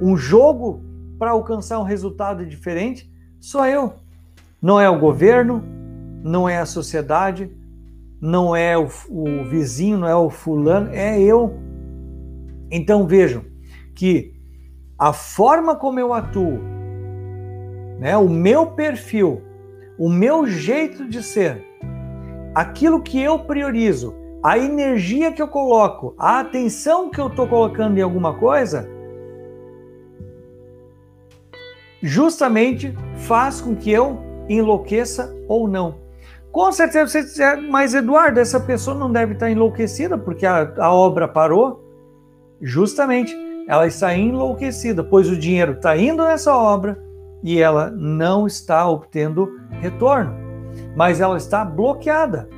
um 0.00 0.16
jogo 0.16 0.82
para 1.16 1.30
alcançar 1.30 1.78
um 1.78 1.84
resultado 1.84 2.44
diferente, 2.44 3.08
sou 3.38 3.64
eu. 3.64 3.94
Não 4.60 4.80
é 4.80 4.90
o 4.90 4.98
governo, 4.98 5.62
não 6.24 6.48
é 6.48 6.58
a 6.58 6.66
sociedade, 6.66 7.56
não 8.20 8.56
é 8.56 8.76
o, 8.76 8.88
o 9.08 9.44
vizinho, 9.44 9.96
não 9.96 10.08
é 10.08 10.16
o 10.16 10.28
fulano, 10.28 10.90
é 10.90 11.22
eu. 11.22 11.65
Então 12.70 13.06
vejam 13.06 13.44
que 13.94 14.34
a 14.98 15.12
forma 15.12 15.76
como 15.76 16.00
eu 16.00 16.12
atuo, 16.12 16.58
né, 17.98 18.16
o 18.16 18.28
meu 18.28 18.68
perfil, 18.68 19.42
o 19.98 20.08
meu 20.08 20.46
jeito 20.46 21.08
de 21.08 21.22
ser, 21.22 21.64
aquilo 22.54 23.02
que 23.02 23.20
eu 23.20 23.38
priorizo, 23.38 24.14
a 24.42 24.58
energia 24.58 25.32
que 25.32 25.42
eu 25.42 25.48
coloco, 25.48 26.14
a 26.18 26.40
atenção 26.40 27.10
que 27.10 27.20
eu 27.20 27.28
estou 27.28 27.46
colocando 27.46 27.98
em 27.98 28.02
alguma 28.02 28.34
coisa, 28.34 28.88
justamente 32.02 32.96
faz 33.16 33.60
com 33.60 33.74
que 33.74 33.90
eu 33.90 34.18
enlouqueça 34.48 35.34
ou 35.48 35.66
não. 35.66 35.96
Com 36.52 36.72
certeza 36.72 37.06
você 37.06 37.22
dizer, 37.22 37.56
mas 37.56 37.94
Eduardo, 37.94 38.40
essa 38.40 38.58
pessoa 38.58 38.96
não 38.96 39.12
deve 39.12 39.34
estar 39.34 39.50
enlouquecida 39.50 40.16
porque 40.16 40.46
a, 40.46 40.72
a 40.78 40.92
obra 40.92 41.28
parou. 41.28 41.85
Justamente, 42.60 43.34
ela 43.68 43.86
está 43.86 44.16
enlouquecida, 44.16 45.02
pois 45.02 45.28
o 45.28 45.36
dinheiro 45.36 45.72
está 45.72 45.96
indo 45.96 46.24
nessa 46.24 46.56
obra 46.56 46.98
e 47.42 47.60
ela 47.60 47.90
não 47.90 48.46
está 48.46 48.88
obtendo 48.88 49.48
retorno, 49.80 50.32
mas 50.96 51.20
ela 51.20 51.36
está 51.36 51.64
bloqueada. 51.64 52.48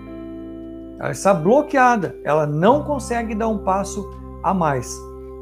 Ela 0.98 1.10
está 1.10 1.32
bloqueada, 1.32 2.16
ela 2.24 2.46
não 2.46 2.82
consegue 2.82 3.34
dar 3.34 3.48
um 3.48 3.58
passo 3.58 4.08
a 4.42 4.52
mais, 4.52 4.94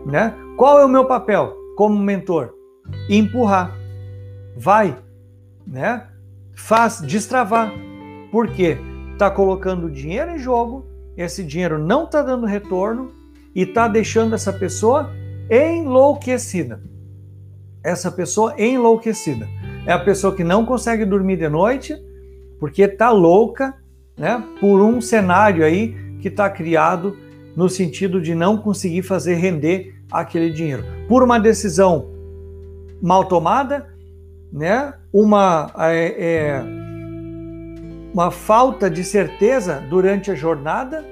né? 0.05 0.35
Qual 0.57 0.79
é 0.79 0.85
o 0.85 0.89
meu 0.89 1.07
papel 1.07 1.55
como 1.77 1.99
mentor? 1.99 2.55
Empurrar. 3.09 3.75
Vai, 4.57 4.97
né? 5.67 6.07
Faz 6.55 7.01
destravar. 7.01 7.73
Por 8.31 8.49
quê? 8.49 8.79
Está 9.13 9.31
colocando 9.31 9.91
dinheiro 9.91 10.33
em 10.33 10.39
jogo, 10.39 10.87
esse 11.17 11.43
dinheiro 11.43 11.79
não 11.79 12.05
está 12.05 12.23
dando 12.23 12.47
retorno 12.47 13.11
e 13.57 13.63
está 13.63 13.89
deixando 13.89 14.35
essa 14.35 14.53
pessoa 14.53 15.11
enlouquecida. 15.51 16.79
Essa 17.83 18.13
pessoa 18.13 18.55
enlouquecida. 18.61 19.49
É 19.87 19.93
a 19.93 19.99
pessoa 19.99 20.35
que 20.35 20.45
não 20.45 20.67
consegue 20.67 21.07
dormir 21.07 21.39
de 21.39 21.49
noite 21.49 21.97
porque 22.61 22.83
está 22.83 23.11
louca 23.11 23.75
né, 24.15 24.45
por 24.61 24.83
um 24.83 25.01
cenário 25.01 25.65
aí 25.65 25.97
que 26.21 26.29
está 26.29 26.51
criado 26.51 27.17
no 27.57 27.67
sentido 27.67 28.21
de 28.21 28.35
não 28.35 28.59
conseguir 28.59 29.01
fazer 29.01 29.37
render 29.37 29.95
aquele 30.13 30.51
dinheiro. 30.51 30.85
Por 31.09 31.23
uma 31.23 31.41
decisão 31.41 32.11
mal 33.01 33.25
tomada, 33.25 33.87
né, 34.53 34.93
uma, 35.11 35.73
é, 35.79 36.25
é, 36.25 36.63
uma 38.13 38.31
falta 38.31 38.91
de 38.91 39.03
certeza 39.03 39.83
durante 39.89 40.31
a 40.31 40.35
jornada, 40.35 41.03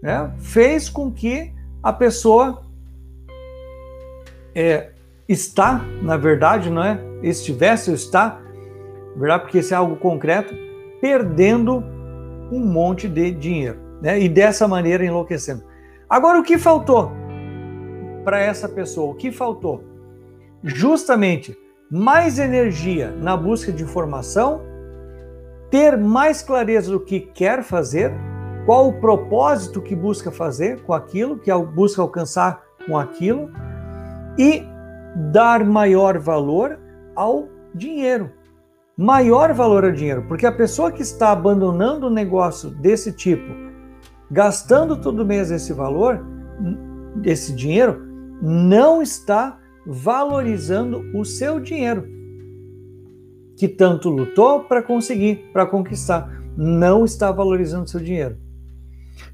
né, 0.00 0.32
fez 0.38 0.88
com 0.88 1.12
que 1.12 1.57
a 1.82 1.92
pessoa 1.92 2.62
é, 4.54 4.90
está, 5.28 5.84
na 6.02 6.16
verdade, 6.16 6.70
não 6.70 6.82
é? 6.82 6.98
Estivesse 7.22 7.90
ou 7.90 7.96
está, 7.96 8.40
na 9.14 9.20
verdade, 9.20 9.42
porque 9.42 9.58
isso 9.58 9.74
é 9.74 9.76
algo 9.76 9.96
concreto, 9.96 10.54
perdendo 11.00 11.84
um 12.50 12.60
monte 12.60 13.08
de 13.08 13.30
dinheiro, 13.30 13.78
né? 14.00 14.18
E 14.18 14.28
dessa 14.28 14.66
maneira 14.66 15.04
enlouquecendo. 15.04 15.62
Agora, 16.08 16.40
o 16.40 16.42
que 16.42 16.58
faltou 16.58 17.12
para 18.24 18.40
essa 18.40 18.68
pessoa? 18.68 19.12
O 19.12 19.14
que 19.14 19.30
faltou? 19.30 19.84
Justamente 20.62 21.56
mais 21.90 22.38
energia 22.38 23.10
na 23.12 23.36
busca 23.36 23.72
de 23.72 23.82
informação, 23.82 24.60
ter 25.70 25.96
mais 25.96 26.42
clareza 26.42 26.90
do 26.90 27.00
que 27.00 27.20
quer 27.20 27.62
fazer, 27.62 28.12
qual 28.68 28.88
o 28.88 29.00
propósito 29.00 29.80
que 29.80 29.96
busca 29.96 30.30
fazer 30.30 30.82
com 30.82 30.92
aquilo, 30.92 31.38
que 31.38 31.50
busca 31.74 32.02
alcançar 32.02 32.62
com 32.86 32.98
aquilo, 32.98 33.50
e 34.38 34.62
dar 35.32 35.64
maior 35.64 36.18
valor 36.18 36.78
ao 37.16 37.48
dinheiro. 37.74 38.30
Maior 38.94 39.54
valor 39.54 39.86
ao 39.86 39.92
dinheiro, 39.92 40.26
porque 40.28 40.44
a 40.44 40.52
pessoa 40.52 40.92
que 40.92 41.00
está 41.00 41.32
abandonando 41.32 42.08
um 42.08 42.10
negócio 42.10 42.68
desse 42.68 43.10
tipo, 43.10 43.50
gastando 44.30 45.00
todo 45.00 45.24
mês 45.24 45.50
esse 45.50 45.72
valor, 45.72 46.22
esse 47.24 47.54
dinheiro, 47.54 48.02
não 48.42 49.00
está 49.00 49.58
valorizando 49.86 51.02
o 51.14 51.24
seu 51.24 51.58
dinheiro, 51.58 52.06
que 53.56 53.66
tanto 53.66 54.10
lutou 54.10 54.64
para 54.64 54.82
conseguir, 54.82 55.48
para 55.54 55.64
conquistar. 55.64 56.30
Não 56.54 57.06
está 57.06 57.32
valorizando 57.32 57.88
seu 57.88 58.00
dinheiro. 58.00 58.36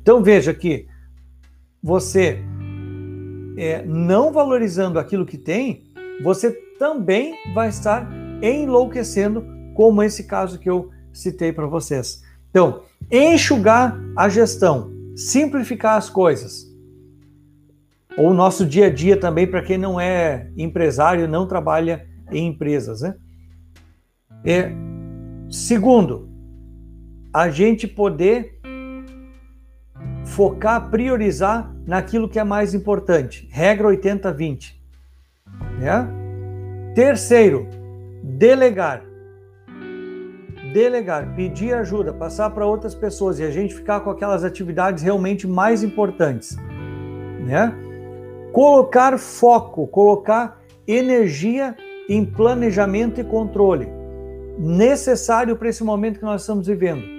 Então 0.00 0.22
veja 0.22 0.52
que 0.54 0.86
você 1.82 2.42
é, 3.56 3.82
não 3.84 4.32
valorizando 4.32 4.98
aquilo 4.98 5.26
que 5.26 5.38
tem, 5.38 5.84
você 6.22 6.50
também 6.78 7.34
vai 7.54 7.68
estar 7.68 8.10
enlouquecendo, 8.42 9.44
como 9.74 10.02
esse 10.02 10.24
caso 10.24 10.58
que 10.58 10.68
eu 10.68 10.90
citei 11.12 11.52
para 11.52 11.66
vocês. 11.66 12.22
Então, 12.50 12.82
enxugar 13.10 13.98
a 14.16 14.28
gestão, 14.28 14.92
simplificar 15.16 15.96
as 15.96 16.08
coisas. 16.08 16.72
Ou 18.16 18.30
o 18.30 18.34
nosso 18.34 18.64
dia 18.64 18.86
a 18.86 18.90
dia 18.90 19.18
também, 19.18 19.46
para 19.46 19.62
quem 19.62 19.76
não 19.76 20.00
é 20.00 20.50
empresário, 20.56 21.28
não 21.28 21.48
trabalha 21.48 22.06
em 22.30 22.46
empresas. 22.46 23.00
Né? 23.00 23.14
É, 24.44 24.72
segundo, 25.50 26.28
a 27.32 27.50
gente 27.50 27.88
poder 27.88 28.53
focar, 30.24 30.90
priorizar 30.90 31.70
naquilo 31.86 32.28
que 32.28 32.38
é 32.38 32.44
mais 32.44 32.74
importante. 32.74 33.48
Regra 33.50 33.88
80-20. 33.88 34.74
Né? 35.78 36.08
Terceiro, 36.94 37.68
delegar. 38.22 39.02
Delegar, 40.72 41.34
pedir 41.36 41.74
ajuda, 41.74 42.12
passar 42.12 42.50
para 42.50 42.66
outras 42.66 42.94
pessoas 42.94 43.38
e 43.38 43.44
a 43.44 43.50
gente 43.50 43.74
ficar 43.74 44.00
com 44.00 44.10
aquelas 44.10 44.42
atividades 44.42 45.04
realmente 45.04 45.46
mais 45.46 45.84
importantes. 45.84 46.56
Né? 47.46 47.72
Colocar 48.52 49.18
foco, 49.18 49.86
colocar 49.86 50.60
energia 50.86 51.76
em 52.08 52.24
planejamento 52.24 53.20
e 53.20 53.24
controle, 53.24 53.88
necessário 54.58 55.56
para 55.56 55.68
esse 55.68 55.82
momento 55.82 56.18
que 56.18 56.24
nós 56.24 56.42
estamos 56.42 56.66
vivendo. 56.66 57.13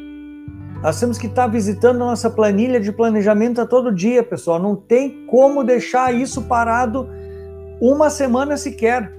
Nós 0.86 1.00
temos 1.00 1.18
que 1.18 1.26
estar 1.26 1.48
visitando 1.48 2.04
a 2.04 2.10
nossa 2.10 2.30
planilha 2.30 2.80
de 2.80 2.92
planejamento 2.92 3.60
a 3.60 3.66
todo 3.66 3.92
dia, 3.92 4.22
pessoal. 4.22 4.60
Não 4.60 4.76
tem 4.76 5.26
como 5.26 5.64
deixar 5.64 6.14
isso 6.14 6.44
parado 6.44 7.10
uma 7.82 8.08
semana 8.12 8.56
sequer. 8.56 9.12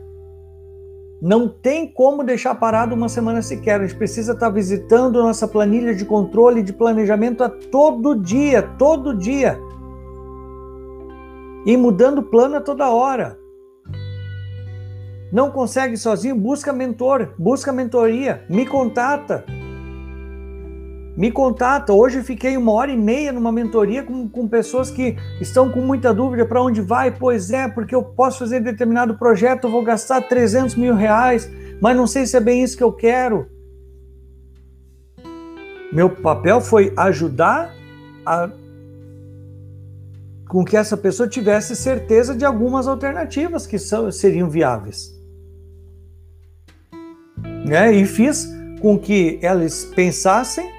Não 1.20 1.48
tem 1.48 1.84
como 1.92 2.22
deixar 2.22 2.54
parado 2.54 2.94
uma 2.94 3.08
semana 3.08 3.42
sequer. 3.42 3.80
A 3.80 3.82
gente 3.84 3.98
precisa 3.98 4.32
estar 4.32 4.48
visitando 4.48 5.18
a 5.18 5.24
nossa 5.24 5.48
planilha 5.48 5.92
de 5.92 6.04
controle 6.04 6.62
de 6.62 6.72
planejamento 6.72 7.42
a 7.42 7.48
todo 7.48 8.14
dia, 8.14 8.62
todo 8.62 9.12
dia. 9.12 9.58
E 11.66 11.76
mudando 11.76 12.18
o 12.18 12.30
plano 12.30 12.58
a 12.58 12.60
toda 12.60 12.90
hora. 12.90 13.36
Não 15.32 15.50
consegue 15.50 15.96
sozinho? 15.96 16.36
Busca 16.36 16.72
mentor, 16.72 17.34
busca 17.36 17.72
mentoria, 17.72 18.44
me 18.48 18.64
contata 18.64 19.44
me 21.16 21.32
contata. 21.32 21.92
Hoje 21.92 22.22
fiquei 22.22 22.56
uma 22.56 22.72
hora 22.72 22.92
e 22.92 22.96
meia 22.96 23.32
numa 23.32 23.50
mentoria 23.50 24.02
com, 24.02 24.28
com 24.28 24.46
pessoas 24.46 24.90
que 24.90 25.16
estão 25.40 25.70
com 25.70 25.80
muita 25.80 26.12
dúvida 26.12 26.44
para 26.44 26.62
onde 26.62 26.80
vai. 26.82 27.10
Pois 27.10 27.50
é, 27.50 27.66
porque 27.66 27.94
eu 27.94 28.02
posso 28.02 28.40
fazer 28.40 28.60
determinado 28.60 29.16
projeto, 29.16 29.70
vou 29.70 29.82
gastar 29.82 30.20
300 30.20 30.74
mil 30.74 30.94
reais, 30.94 31.50
mas 31.80 31.96
não 31.96 32.06
sei 32.06 32.26
se 32.26 32.36
é 32.36 32.40
bem 32.40 32.62
isso 32.62 32.76
que 32.76 32.84
eu 32.84 32.92
quero. 32.92 33.46
Meu 35.90 36.10
papel 36.10 36.60
foi 36.60 36.92
ajudar 36.96 37.72
a 38.24 38.50
com 40.48 40.64
que 40.64 40.76
essa 40.76 40.96
pessoa 40.96 41.28
tivesse 41.28 41.74
certeza 41.74 42.32
de 42.32 42.44
algumas 42.44 42.86
alternativas 42.86 43.66
que 43.66 43.80
são, 43.80 44.12
seriam 44.12 44.48
viáveis. 44.48 45.12
Né? 47.66 47.92
E 47.92 48.06
fiz 48.06 48.48
com 48.80 48.96
que 48.96 49.40
elas 49.42 49.84
pensassem 49.84 50.75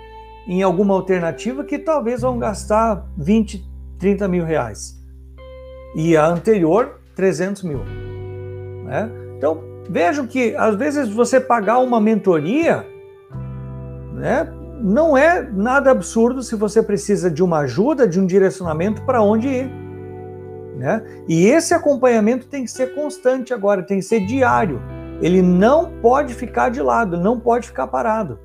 em 0.47 0.63
alguma 0.63 0.93
alternativa 0.93 1.63
que 1.63 1.77
talvez 1.77 2.21
vão 2.21 2.39
gastar 2.39 3.05
20, 3.17 3.63
30 3.99 4.27
mil 4.27 4.45
reais. 4.45 4.97
E 5.95 6.15
a 6.15 6.25
anterior, 6.25 7.01
300 7.15 7.63
mil. 7.63 7.79
Né? 8.86 9.10
Então, 9.38 9.62
vejam 9.89 10.25
que 10.25 10.55
às 10.55 10.75
vezes 10.75 11.10
você 11.10 11.39
pagar 11.39 11.79
uma 11.79 11.99
mentoria 11.99 12.86
né, 14.13 14.51
não 14.81 15.17
é 15.17 15.41
nada 15.41 15.91
absurdo 15.91 16.41
se 16.41 16.55
você 16.55 16.81
precisa 16.81 17.29
de 17.29 17.43
uma 17.43 17.60
ajuda, 17.60 18.07
de 18.07 18.19
um 18.19 18.25
direcionamento 18.25 19.01
para 19.03 19.21
onde 19.21 19.47
ir. 19.47 19.71
Né? 20.77 21.03
E 21.27 21.47
esse 21.47 21.73
acompanhamento 21.73 22.47
tem 22.47 22.63
que 22.63 22.71
ser 22.71 22.93
constante 22.93 23.53
agora, 23.53 23.83
tem 23.83 23.97
que 23.97 24.05
ser 24.05 24.25
diário. 24.25 24.81
Ele 25.21 25.41
não 25.41 25.91
pode 25.99 26.33
ficar 26.33 26.69
de 26.69 26.81
lado, 26.81 27.17
não 27.17 27.39
pode 27.39 27.67
ficar 27.67 27.88
parado. 27.88 28.39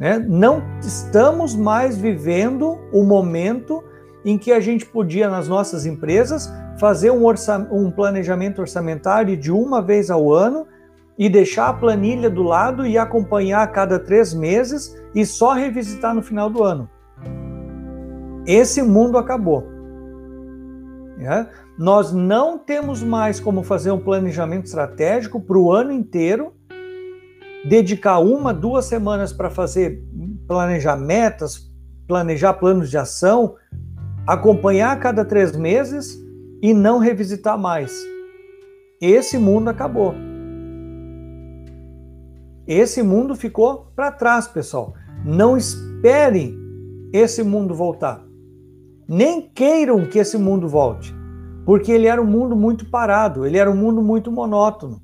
Né? 0.00 0.18
Não 0.18 0.62
estamos 0.80 1.54
mais 1.54 1.98
vivendo 1.98 2.78
o 2.90 3.04
momento 3.04 3.84
em 4.24 4.38
que 4.38 4.50
a 4.50 4.58
gente 4.58 4.86
podia, 4.86 5.28
nas 5.28 5.46
nossas 5.46 5.84
empresas, 5.84 6.50
fazer 6.78 7.10
um, 7.10 7.26
um 7.70 7.90
planejamento 7.90 8.62
orçamentário 8.62 9.36
de 9.36 9.52
uma 9.52 9.82
vez 9.82 10.10
ao 10.10 10.32
ano 10.32 10.66
e 11.18 11.28
deixar 11.28 11.68
a 11.68 11.74
planilha 11.74 12.30
do 12.30 12.42
lado 12.42 12.86
e 12.86 12.96
acompanhar 12.96 13.62
a 13.62 13.66
cada 13.66 13.98
três 13.98 14.32
meses 14.32 14.96
e 15.14 15.26
só 15.26 15.52
revisitar 15.52 16.14
no 16.14 16.22
final 16.22 16.48
do 16.48 16.64
ano. 16.64 16.88
Esse 18.46 18.80
mundo 18.80 19.18
acabou. 19.18 19.66
Né? 21.18 21.46
Nós 21.78 22.10
não 22.10 22.56
temos 22.56 23.02
mais 23.02 23.38
como 23.38 23.62
fazer 23.62 23.90
um 23.90 24.00
planejamento 24.00 24.64
estratégico 24.64 25.38
para 25.38 25.58
o 25.58 25.70
ano 25.70 25.92
inteiro, 25.92 26.54
dedicar 27.64 28.18
uma, 28.18 28.52
duas 28.54 28.86
semanas 28.86 29.32
para 29.32 29.50
fazer 29.50 30.02
planejar 30.46 30.96
metas, 30.96 31.70
planejar 32.06 32.54
planos 32.54 32.90
de 32.90 32.98
ação, 32.98 33.54
acompanhar 34.26 34.92
a 34.92 34.96
cada 34.96 35.24
três 35.24 35.54
meses 35.56 36.18
e 36.62 36.72
não 36.72 36.98
revisitar 36.98 37.58
mais. 37.58 37.92
Esse 39.00 39.38
mundo 39.38 39.68
acabou. 39.68 40.14
Esse 42.66 43.02
mundo 43.02 43.34
ficou 43.34 43.90
para 43.96 44.12
trás, 44.12 44.46
pessoal. 44.46 44.94
Não 45.24 45.56
esperem 45.56 46.56
esse 47.12 47.42
mundo 47.42 47.74
voltar. 47.74 48.24
Nem 49.08 49.50
queiram 49.50 50.06
que 50.06 50.18
esse 50.18 50.38
mundo 50.38 50.68
volte, 50.68 51.12
porque 51.64 51.90
ele 51.90 52.06
era 52.06 52.22
um 52.22 52.26
mundo 52.26 52.54
muito 52.54 52.88
parado, 52.88 53.44
ele 53.44 53.58
era 53.58 53.70
um 53.70 53.76
mundo 53.76 54.00
muito 54.00 54.30
monótono. 54.30 55.02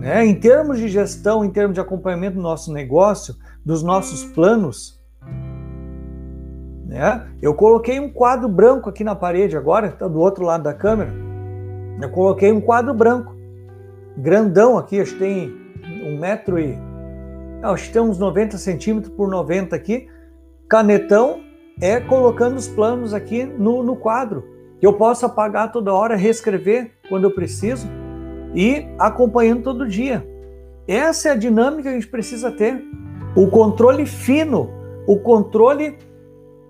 Né? 0.00 0.24
Em 0.24 0.34
termos 0.34 0.78
de 0.78 0.88
gestão, 0.88 1.44
em 1.44 1.50
termos 1.50 1.74
de 1.74 1.80
acompanhamento 1.80 2.36
do 2.36 2.42
nosso 2.42 2.72
negócio, 2.72 3.34
dos 3.62 3.82
nossos 3.82 4.24
planos, 4.24 4.98
né? 6.86 7.28
eu 7.42 7.54
coloquei 7.54 8.00
um 8.00 8.10
quadro 8.10 8.48
branco 8.48 8.88
aqui 8.88 9.04
na 9.04 9.14
parede 9.14 9.58
agora, 9.58 9.88
está 9.88 10.08
do 10.08 10.18
outro 10.18 10.42
lado 10.42 10.64
da 10.64 10.72
câmera. 10.72 11.12
Eu 12.00 12.08
coloquei 12.08 12.50
um 12.50 12.62
quadro 12.62 12.94
branco, 12.94 13.36
grandão 14.16 14.78
aqui, 14.78 14.98
acho 14.98 15.12
que 15.12 15.18
tem 15.18 15.54
um 16.02 16.18
metro 16.18 16.58
e. 16.58 16.78
Acho 17.62 17.88
que 17.88 17.92
tem 17.92 18.00
uns 18.00 18.18
90 18.18 18.56
centímetros 18.56 19.12
por 19.14 19.28
90 19.28 19.76
aqui. 19.76 20.08
Canetão 20.66 21.40
é 21.78 22.00
colocando 22.00 22.56
os 22.56 22.66
planos 22.66 23.12
aqui 23.12 23.44
no, 23.44 23.82
no 23.82 23.96
quadro. 23.96 24.42
Eu 24.80 24.94
posso 24.94 25.26
apagar 25.26 25.70
toda 25.70 25.92
hora, 25.92 26.16
reescrever 26.16 26.92
quando 27.10 27.24
eu 27.24 27.34
preciso 27.34 27.86
e 28.54 28.86
acompanhando 28.98 29.62
todo 29.62 29.88
dia. 29.88 30.26
Essa 30.86 31.28
é 31.28 31.32
a 31.32 31.36
dinâmica 31.36 31.82
que 31.82 31.88
a 31.88 31.92
gente 31.92 32.08
precisa 32.08 32.50
ter. 32.50 32.82
O 33.36 33.48
controle 33.48 34.06
fino, 34.06 34.70
o 35.06 35.18
controle 35.18 35.96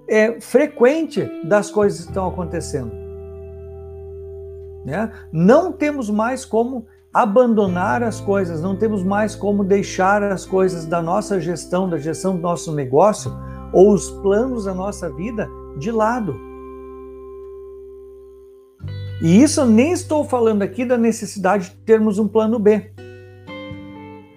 é, 0.08 0.40
frequente 0.40 1.24
das 1.44 1.70
coisas 1.70 2.02
que 2.02 2.08
estão 2.08 2.28
acontecendo. 2.28 2.92
Né? 4.84 5.10
Não 5.32 5.72
temos 5.72 6.10
mais 6.10 6.44
como 6.44 6.86
abandonar 7.12 8.02
as 8.02 8.20
coisas, 8.20 8.62
não 8.62 8.76
temos 8.76 9.02
mais 9.02 9.34
como 9.34 9.64
deixar 9.64 10.22
as 10.22 10.46
coisas 10.46 10.86
da 10.86 11.02
nossa 11.02 11.40
gestão, 11.40 11.88
da 11.88 11.98
gestão 11.98 12.36
do 12.36 12.42
nosso 12.42 12.74
negócio 12.74 13.32
ou 13.72 13.92
os 13.92 14.10
planos 14.10 14.64
da 14.64 14.74
nossa 14.74 15.10
vida 15.10 15.48
de 15.78 15.90
lado. 15.90 16.49
E 19.22 19.42
isso 19.42 19.66
nem 19.66 19.92
estou 19.92 20.24
falando 20.24 20.62
aqui 20.62 20.84
da 20.84 20.96
necessidade 20.96 21.70
de 21.70 21.76
termos 21.76 22.18
um 22.18 22.26
plano 22.26 22.58
B. 22.58 22.90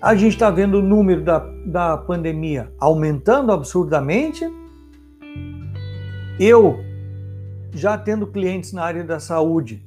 A 0.01 0.13
gente 0.15 0.33
está 0.33 0.49
vendo 0.51 0.79
o 0.79 0.81
número 0.81 1.23
da, 1.23 1.39
da 1.65 1.97
pandemia 1.97 2.69
aumentando 2.77 3.53
absurdamente. 3.53 4.43
Eu, 6.37 6.79
já 7.71 7.97
tendo 7.97 8.27
clientes 8.27 8.73
na 8.73 8.83
área 8.83 9.03
da 9.05 9.21
saúde, 9.21 9.81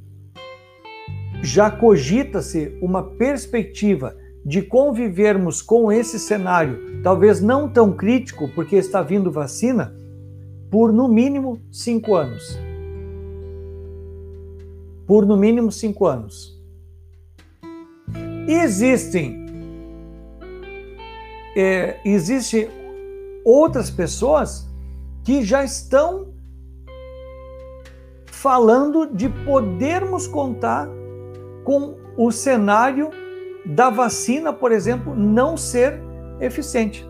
já 1.42 1.70
cogita-se 1.70 2.78
uma 2.80 3.02
perspectiva 3.02 4.16
de 4.46 4.62
convivermos 4.62 5.60
com 5.60 5.92
esse 5.92 6.18
cenário, 6.18 7.02
talvez 7.02 7.42
não 7.42 7.68
tão 7.68 7.92
crítico, 7.92 8.48
porque 8.54 8.76
está 8.76 9.02
vindo 9.02 9.30
vacina, 9.30 9.94
por 10.70 10.90
no 10.92 11.06
mínimo 11.06 11.60
cinco 11.70 12.14
anos. 12.14 12.58
Por 15.06 15.24
no 15.24 15.36
mínimo 15.36 15.70
cinco 15.70 16.06
anos. 16.06 16.56
Existem 18.48 19.46
é, 21.56 21.98
existe 22.04 22.68
outras 23.44 23.90
pessoas 23.90 24.68
que 25.24 25.42
já 25.42 25.64
estão 25.64 26.28
falando 28.26 29.06
de 29.06 29.28
podermos 29.28 30.26
contar 30.26 30.86
com 31.64 31.96
o 32.16 32.30
cenário 32.30 33.10
da 33.64 33.88
vacina, 33.88 34.52
por 34.52 34.70
exemplo, 34.70 35.14
não 35.16 35.56
ser 35.56 36.00
eficiente 36.40 37.04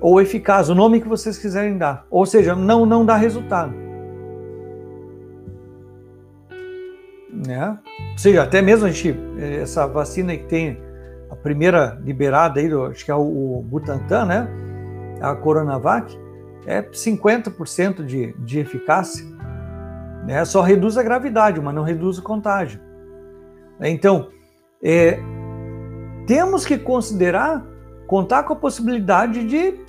ou 0.00 0.20
eficaz, 0.20 0.68
o 0.68 0.74
nome 0.74 1.00
que 1.00 1.08
vocês 1.08 1.38
quiserem 1.38 1.78
dar, 1.78 2.06
ou 2.10 2.26
seja, 2.26 2.56
não 2.56 2.84
não 2.84 3.04
dá 3.04 3.16
resultado. 3.16 3.81
Né? 7.46 7.78
Ou 8.12 8.18
seja, 8.18 8.42
até 8.42 8.62
mesmo 8.62 8.86
a 8.86 8.90
gente, 8.90 9.18
essa 9.60 9.86
vacina 9.86 10.36
que 10.36 10.44
tem 10.44 10.80
a 11.30 11.36
primeira 11.36 11.98
liberada 12.04 12.60
aí, 12.60 12.70
acho 12.90 13.04
que 13.04 13.10
é 13.10 13.14
o, 13.14 13.58
o 13.58 13.62
Butantan, 13.62 14.26
né? 14.26 14.48
A 15.20 15.34
Coronavac, 15.34 16.18
é 16.66 16.82
50% 16.82 18.04
de, 18.04 18.32
de 18.38 18.58
eficácia. 18.58 19.24
Né? 20.26 20.44
Só 20.44 20.60
reduz 20.60 20.96
a 20.96 21.02
gravidade, 21.02 21.60
mas 21.60 21.74
não 21.74 21.82
reduz 21.82 22.18
o 22.18 22.22
contágio. 22.22 22.80
Então, 23.80 24.28
é, 24.82 25.18
temos 26.26 26.64
que 26.64 26.78
considerar, 26.78 27.64
contar 28.06 28.44
com 28.44 28.52
a 28.52 28.56
possibilidade 28.56 29.46
de 29.46 29.80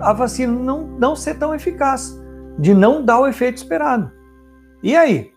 a 0.00 0.12
vacina 0.12 0.52
não, 0.52 0.86
não 0.86 1.16
ser 1.16 1.38
tão 1.38 1.54
eficaz, 1.54 2.20
de 2.58 2.74
não 2.74 3.04
dar 3.04 3.20
o 3.20 3.26
efeito 3.26 3.56
esperado. 3.56 4.12
E 4.82 4.96
aí? 4.96 5.29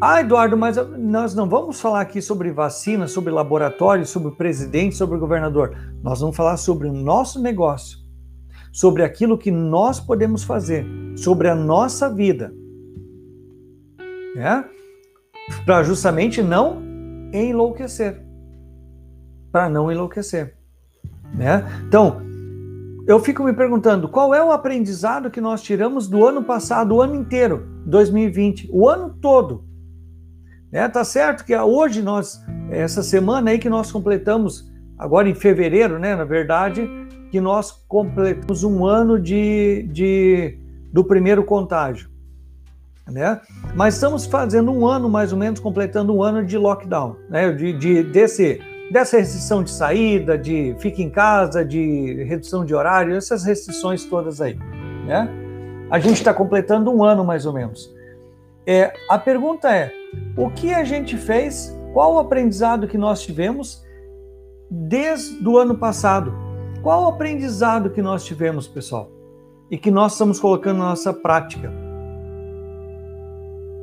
Ah, 0.00 0.20
Eduardo, 0.20 0.56
mas 0.56 0.76
nós 0.98 1.34
não 1.34 1.48
vamos 1.48 1.80
falar 1.80 2.02
aqui 2.02 2.20
sobre 2.20 2.50
vacina, 2.50 3.08
sobre 3.08 3.32
laboratório, 3.32 4.04
sobre 4.04 4.28
o 4.28 4.36
presidente, 4.36 4.94
sobre 4.94 5.16
o 5.16 5.20
governador. 5.20 5.76
Nós 6.02 6.20
vamos 6.20 6.36
falar 6.36 6.56
sobre 6.58 6.86
o 6.86 6.92
nosso 6.92 7.40
negócio, 7.40 7.98
sobre 8.72 9.02
aquilo 9.02 9.38
que 9.38 9.50
nós 9.50 9.98
podemos 9.98 10.44
fazer, 10.44 10.86
sobre 11.16 11.48
a 11.48 11.54
nossa 11.54 12.12
vida. 12.12 12.52
É? 14.36 14.76
para 15.64 15.82
justamente 15.82 16.42
não 16.42 16.82
enlouquecer. 17.32 18.22
Para 19.52 19.68
não 19.68 19.90
enlouquecer. 19.90 20.56
Né? 21.34 21.64
Então, 21.86 22.20
eu 23.06 23.20
fico 23.20 23.44
me 23.44 23.52
perguntando 23.52 24.08
qual 24.08 24.34
é 24.34 24.42
o 24.42 24.50
aprendizado 24.50 25.30
que 25.30 25.40
nós 25.40 25.62
tiramos 25.62 26.08
do 26.08 26.26
ano 26.26 26.42
passado, 26.42 26.94
o 26.94 27.00
ano 27.00 27.14
inteiro, 27.14 27.66
2020, 27.86 28.68
o 28.72 28.88
ano 28.88 29.16
todo. 29.20 29.64
Né? 30.76 30.86
Tá 30.90 31.02
certo 31.04 31.42
que 31.42 31.56
hoje 31.56 32.02
nós, 32.02 32.38
essa 32.70 33.02
semana 33.02 33.50
aí 33.50 33.58
que 33.58 33.70
nós 33.70 33.90
completamos, 33.90 34.70
agora 34.98 35.26
em 35.26 35.34
fevereiro, 35.34 35.98
né, 35.98 36.14
na 36.14 36.24
verdade, 36.24 36.86
que 37.30 37.40
nós 37.40 37.72
completamos 37.88 38.62
um 38.62 38.84
ano 38.84 39.18
de, 39.18 39.88
de 39.90 40.58
do 40.92 41.02
primeiro 41.02 41.42
contágio 41.44 42.10
né? 43.08 43.40
Mas 43.74 43.94
estamos 43.94 44.26
fazendo 44.26 44.72
um 44.72 44.86
ano, 44.86 45.08
mais 45.08 45.32
ou 45.32 45.38
menos, 45.38 45.60
completando 45.60 46.12
um 46.12 46.22
ano 46.22 46.44
de 46.44 46.58
lockdown, 46.58 47.16
né? 47.30 47.52
De, 47.52 47.72
de 47.72 48.02
desse, 48.02 48.60
dessa 48.90 49.16
restrição 49.16 49.62
de 49.62 49.70
saída, 49.70 50.36
de 50.36 50.74
fica 50.80 51.00
em 51.00 51.08
casa, 51.08 51.64
de 51.64 52.24
redução 52.24 52.64
de 52.64 52.74
horário, 52.74 53.14
essas 53.14 53.44
restrições 53.44 54.04
todas 54.04 54.40
aí, 54.40 54.58
né? 55.06 55.28
A 55.88 56.00
gente 56.00 56.16
está 56.16 56.34
completando 56.34 56.90
um 56.90 57.04
ano, 57.04 57.24
mais 57.24 57.46
ou 57.46 57.52
menos. 57.52 57.88
É, 58.66 58.92
a 59.08 59.16
pergunta 59.16 59.72
é: 59.72 59.92
o 60.36 60.50
que 60.50 60.72
a 60.72 60.84
gente 60.84 61.16
fez? 61.16 61.76
Qual 61.92 62.14
o 62.14 62.18
aprendizado 62.18 62.86
que 62.86 62.98
nós 62.98 63.22
tivemos 63.22 63.82
desde 64.70 65.46
o 65.46 65.58
ano 65.58 65.76
passado? 65.76 66.32
Qual 66.82 67.04
o 67.04 67.08
aprendizado 67.08 67.90
que 67.90 68.02
nós 68.02 68.24
tivemos, 68.24 68.68
pessoal? 68.68 69.10
E 69.70 69.78
que 69.78 69.90
nós 69.90 70.12
estamos 70.12 70.38
colocando 70.38 70.78
na 70.78 70.90
nossa 70.90 71.12
prática? 71.12 71.86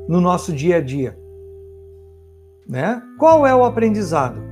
no 0.08 0.20
nosso 0.20 0.52
dia 0.52 0.76
a 0.76 0.80
dia. 0.80 1.18
Né? 2.66 3.02
Qual 3.18 3.46
é 3.46 3.54
o 3.54 3.64
aprendizado? 3.64 4.42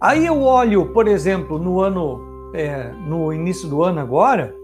Aí 0.00 0.26
eu 0.26 0.42
olho, 0.42 0.92
por 0.92 1.08
exemplo, 1.08 1.58
no 1.58 1.80
ano, 1.80 2.20
é, 2.54 2.92
no 3.06 3.32
início 3.32 3.68
do 3.68 3.82
ano 3.82 3.98
agora, 3.98 4.54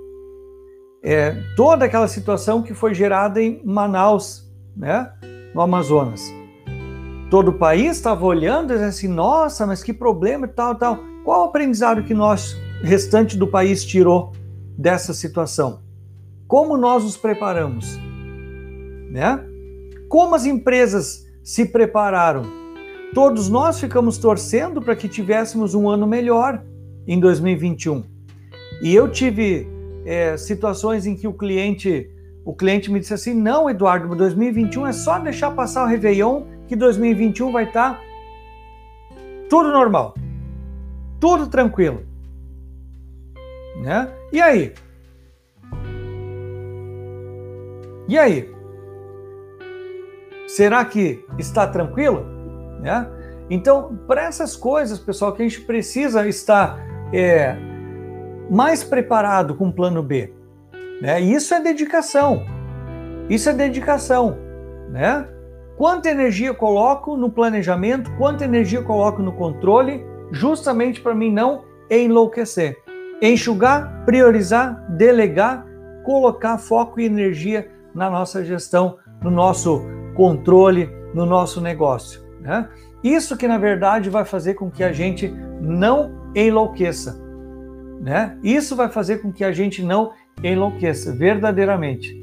é, 1.04 1.36
toda 1.54 1.84
aquela 1.84 2.08
situação 2.08 2.62
que 2.62 2.72
foi 2.72 2.94
gerada 2.94 3.40
em 3.40 3.60
Manaus, 3.62 4.50
né, 4.74 5.12
no 5.54 5.60
Amazonas. 5.60 6.22
Todo 7.30 7.48
o 7.48 7.58
país 7.58 7.96
estava 7.96 8.24
olhando 8.24 8.72
e 8.72 8.82
assim, 8.82 9.06
nossa, 9.06 9.66
mas 9.66 9.82
que 9.82 9.92
problema 9.92 10.46
e 10.46 10.48
tal, 10.48 10.74
tal. 10.74 10.98
Qual 11.22 11.42
o 11.42 11.44
aprendizado 11.44 12.02
que 12.04 12.14
nós, 12.14 12.56
restante 12.82 13.36
do 13.36 13.46
país, 13.46 13.84
tirou 13.84 14.32
dessa 14.78 15.12
situação? 15.12 15.80
Como 16.48 16.76
nós 16.76 17.04
nos 17.04 17.18
preparamos? 17.18 17.98
Né? 19.10 19.44
Como 20.08 20.34
as 20.34 20.46
empresas 20.46 21.26
se 21.42 21.66
prepararam? 21.66 22.44
Todos 23.12 23.50
nós 23.50 23.78
ficamos 23.78 24.16
torcendo 24.16 24.80
para 24.80 24.96
que 24.96 25.08
tivéssemos 25.08 25.74
um 25.74 25.88
ano 25.88 26.06
melhor 26.06 26.62
em 27.06 27.20
2021. 27.20 28.04
E 28.82 28.94
eu 28.94 29.08
tive 29.08 29.73
é, 30.04 30.36
situações 30.36 31.06
em 31.06 31.16
que 31.16 31.26
o 31.26 31.32
cliente 31.32 32.10
o 32.44 32.54
cliente 32.54 32.90
me 32.90 33.00
disse 33.00 33.14
assim: 33.14 33.32
não, 33.32 33.70
Eduardo, 33.70 34.14
2021 34.14 34.86
é 34.86 34.92
só 34.92 35.18
deixar 35.18 35.50
passar 35.52 35.84
o 35.84 35.86
Réveillon, 35.86 36.42
que 36.68 36.76
2021 36.76 37.50
vai 37.50 37.64
estar 37.64 37.94
tá 37.94 38.00
tudo 39.48 39.72
normal, 39.72 40.14
tudo 41.18 41.46
tranquilo. 41.46 42.02
Né? 43.82 44.08
E 44.32 44.40
aí? 44.40 44.72
E 48.06 48.18
aí? 48.18 48.54
Será 50.46 50.84
que 50.84 51.24
está 51.38 51.66
tranquilo? 51.66 52.24
Né? 52.80 53.08
Então, 53.48 53.98
para 54.06 54.24
essas 54.24 54.54
coisas, 54.54 54.98
pessoal, 54.98 55.32
que 55.32 55.42
a 55.42 55.48
gente 55.48 55.62
precisa 55.62 56.26
estar 56.28 56.78
é, 57.12 57.56
mais 58.50 58.84
preparado 58.84 59.54
com 59.54 59.68
o 59.68 59.72
plano 59.72 60.02
B. 60.02 60.32
Né? 61.00 61.20
Isso 61.20 61.54
é 61.54 61.60
dedicação. 61.60 62.44
Isso 63.28 63.48
é 63.48 63.52
dedicação. 63.52 64.36
Né? 64.90 65.26
Quanta 65.76 66.08
energia 66.08 66.54
coloco 66.54 67.16
no 67.16 67.30
planejamento, 67.30 68.10
quanta 68.16 68.44
energia 68.44 68.82
coloco 68.82 69.22
no 69.22 69.32
controle, 69.32 70.04
justamente 70.30 71.00
para 71.00 71.14
mim 71.14 71.32
não 71.32 71.64
enlouquecer. 71.90 72.76
Enxugar, 73.20 74.04
priorizar, 74.04 74.84
delegar, 74.90 75.66
colocar 76.04 76.58
foco 76.58 77.00
e 77.00 77.04
energia 77.04 77.70
na 77.94 78.10
nossa 78.10 78.44
gestão, 78.44 78.98
no 79.22 79.30
nosso 79.30 79.82
controle, 80.14 80.88
no 81.14 81.24
nosso 81.24 81.60
negócio. 81.60 82.22
Né? 82.40 82.68
Isso 83.02 83.36
que 83.36 83.48
na 83.48 83.58
verdade 83.58 84.10
vai 84.10 84.24
fazer 84.24 84.54
com 84.54 84.70
que 84.70 84.84
a 84.84 84.92
gente 84.92 85.28
não 85.60 86.30
enlouqueça. 86.34 87.23
Né? 88.04 88.36
Isso 88.42 88.76
vai 88.76 88.90
fazer 88.90 89.22
com 89.22 89.32
que 89.32 89.42
a 89.42 89.50
gente 89.50 89.82
não 89.82 90.12
enlouqueça 90.42 91.10
verdadeiramente, 91.10 92.14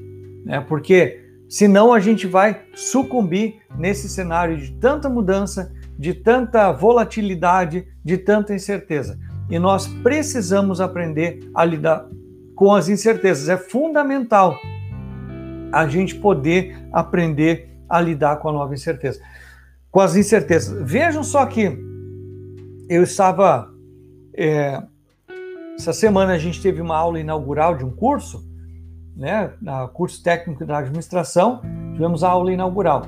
né? 0.46 0.64
Porque 0.70 1.26
senão 1.50 1.92
a 1.92 2.00
gente 2.00 2.28
vai 2.28 2.62
sucumbir 2.76 3.56
nesse 3.76 4.08
cenário 4.08 4.56
de 4.58 4.74
tanta 4.74 5.10
mudança, 5.10 5.74
de 5.98 6.14
tanta 6.14 6.72
volatilidade, 6.72 7.88
de 8.06 8.16
tanta 8.16 8.54
incerteza. 8.54 9.18
E 9.50 9.58
nós 9.58 9.88
precisamos 9.88 10.80
aprender 10.80 11.50
a 11.56 11.66
lidar 11.66 12.08
com 12.56 12.76
as 12.76 12.88
incertezas. 12.88 13.50
É 13.50 13.58
fundamental 13.58 14.56
a 15.72 15.88
gente 15.88 16.14
poder 16.14 16.78
aprender 16.94 17.72
a 17.90 18.00
lidar 18.00 18.36
com 18.36 18.50
a 18.50 18.54
nova 18.54 18.76
incerteza, 18.76 19.20
com 19.90 20.00
as 20.00 20.16
incertezas. 20.16 20.80
Vejam 20.88 21.24
só 21.24 21.44
que 21.48 21.76
eu 22.88 23.02
estava 23.02 23.68
é, 24.36 24.80
essa 25.78 25.94
semana 25.94 26.34
a 26.34 26.38
gente 26.38 26.62
teve 26.62 26.82
uma 26.82 26.96
aula 26.96 27.20
inaugural 27.20 27.76
de 27.76 27.84
um 27.84 27.92
curso, 27.92 28.44
né, 29.16 29.52
curso 29.94 30.22
técnico 30.24 30.66
da 30.66 30.80
administração, 30.80 31.62
tivemos 31.94 32.24
a 32.24 32.30
aula 32.30 32.52
inaugural. 32.52 33.06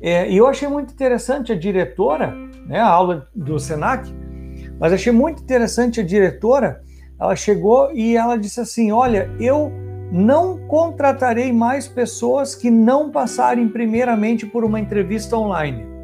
É, 0.00 0.30
e 0.30 0.36
eu 0.36 0.46
achei 0.46 0.68
muito 0.68 0.92
interessante 0.92 1.52
a 1.52 1.58
diretora, 1.58 2.34
né, 2.66 2.78
a 2.78 2.88
aula 2.88 3.26
do 3.34 3.58
Senac, 3.58 4.12
mas 4.78 4.92
achei 4.92 5.12
muito 5.12 5.42
interessante 5.42 6.00
a 6.00 6.04
diretora, 6.04 6.80
ela 7.20 7.34
chegou 7.34 7.92
e 7.92 8.16
ela 8.16 8.36
disse 8.36 8.60
assim, 8.60 8.92
olha, 8.92 9.30
eu 9.40 9.72
não 10.12 10.58
contratarei 10.66 11.52
mais 11.52 11.88
pessoas 11.88 12.54
que 12.54 12.70
não 12.70 13.10
passarem 13.10 13.68
primeiramente 13.68 14.46
por 14.46 14.64
uma 14.64 14.80
entrevista 14.80 15.36
online. 15.36 15.97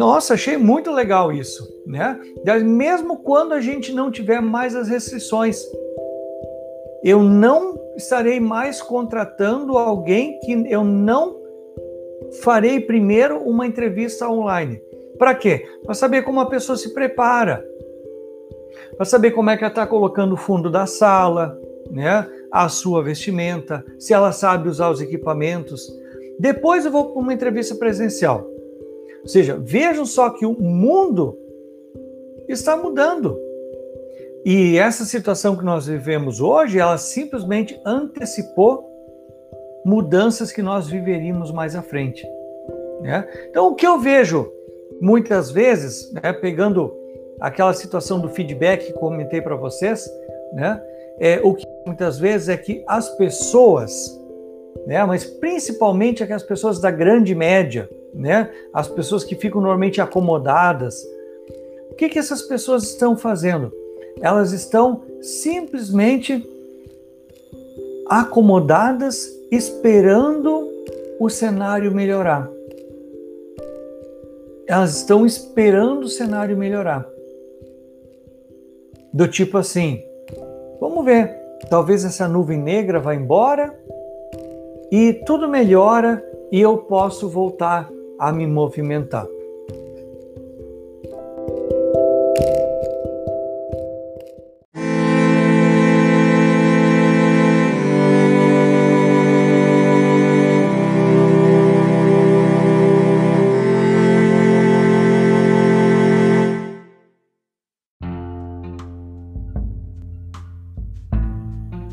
Nossa, 0.00 0.32
achei 0.32 0.56
muito 0.56 0.90
legal 0.90 1.30
isso, 1.30 1.62
né? 1.86 2.18
Mesmo 2.64 3.18
quando 3.18 3.52
a 3.52 3.60
gente 3.60 3.92
não 3.92 4.10
tiver 4.10 4.40
mais 4.40 4.74
as 4.74 4.88
restrições, 4.88 5.60
eu 7.04 7.22
não 7.22 7.78
estarei 7.94 8.40
mais 8.40 8.80
contratando 8.80 9.76
alguém 9.76 10.40
que 10.40 10.52
eu 10.72 10.82
não 10.82 11.36
farei 12.42 12.80
primeiro 12.80 13.42
uma 13.42 13.66
entrevista 13.66 14.26
online. 14.26 14.80
Para 15.18 15.34
quê? 15.34 15.66
Para 15.84 15.92
saber 15.92 16.22
como 16.22 16.40
a 16.40 16.48
pessoa 16.48 16.78
se 16.78 16.94
prepara, 16.94 17.62
para 18.96 19.04
saber 19.04 19.32
como 19.32 19.50
é 19.50 19.56
que 19.58 19.64
ela 19.64 19.70
está 19.70 19.86
colocando 19.86 20.32
o 20.32 20.38
fundo 20.38 20.70
da 20.70 20.86
sala, 20.86 21.60
né? 21.90 22.26
A 22.50 22.70
sua 22.70 23.04
vestimenta, 23.04 23.84
se 23.98 24.14
ela 24.14 24.32
sabe 24.32 24.66
usar 24.66 24.88
os 24.88 25.02
equipamentos. 25.02 25.92
Depois 26.38 26.86
eu 26.86 26.90
vou 26.90 27.12
para 27.12 27.20
uma 27.20 27.34
entrevista 27.34 27.74
presencial. 27.74 28.49
Ou 29.22 29.28
seja, 29.28 29.58
vejam 29.60 30.04
só 30.06 30.30
que 30.30 30.46
o 30.46 30.52
mundo 30.60 31.36
está 32.48 32.76
mudando. 32.76 33.38
E 34.44 34.78
essa 34.78 35.04
situação 35.04 35.56
que 35.56 35.64
nós 35.64 35.86
vivemos 35.86 36.40
hoje, 36.40 36.78
ela 36.78 36.96
simplesmente 36.96 37.78
antecipou 37.84 38.88
mudanças 39.84 40.50
que 40.50 40.62
nós 40.62 40.88
viveríamos 40.88 41.52
mais 41.52 41.76
à 41.76 41.82
frente. 41.82 42.26
Né? 43.02 43.26
Então, 43.48 43.68
o 43.68 43.74
que 43.74 43.86
eu 43.86 43.98
vejo 43.98 44.50
muitas 45.00 45.50
vezes, 45.50 46.12
né, 46.12 46.32
pegando 46.32 46.94
aquela 47.40 47.72
situação 47.72 48.20
do 48.20 48.28
feedback 48.28 48.86
que 48.86 48.92
comentei 48.92 49.40
para 49.40 49.56
vocês, 49.56 50.08
né, 50.52 50.82
é, 51.18 51.40
o 51.42 51.54
que 51.54 51.66
muitas 51.86 52.18
vezes 52.18 52.48
é 52.48 52.56
que 52.56 52.84
as 52.86 53.08
pessoas, 53.16 54.18
né, 54.86 55.04
mas 55.04 55.24
principalmente 55.24 56.22
aquelas 56.22 56.42
pessoas 56.42 56.80
da 56.80 56.90
grande 56.90 57.34
média, 57.34 57.88
né? 58.14 58.50
As 58.72 58.88
pessoas 58.88 59.24
que 59.24 59.34
ficam 59.34 59.60
normalmente 59.60 60.00
acomodadas. 60.00 61.02
O 61.90 61.94
que, 61.94 62.08
que 62.08 62.18
essas 62.18 62.42
pessoas 62.42 62.84
estão 62.84 63.16
fazendo? 63.16 63.72
Elas 64.20 64.52
estão 64.52 65.02
simplesmente 65.20 66.46
acomodadas, 68.06 69.30
esperando 69.50 70.68
o 71.18 71.28
cenário 71.28 71.92
melhorar. 71.92 72.50
Elas 74.66 74.96
estão 74.96 75.26
esperando 75.26 76.04
o 76.04 76.08
cenário 76.08 76.56
melhorar. 76.56 77.06
Do 79.12 79.26
tipo 79.26 79.58
assim, 79.58 80.02
vamos 80.80 81.04
ver, 81.04 81.36
talvez 81.68 82.04
essa 82.04 82.28
nuvem 82.28 82.58
negra 82.58 83.00
vá 83.00 83.14
embora 83.14 83.76
e 84.90 85.12
tudo 85.26 85.48
melhora 85.48 86.24
e 86.50 86.60
eu 86.60 86.78
posso 86.78 87.28
voltar 87.28 87.90
a 88.20 88.30
me 88.30 88.46
movimentar. 88.46 89.26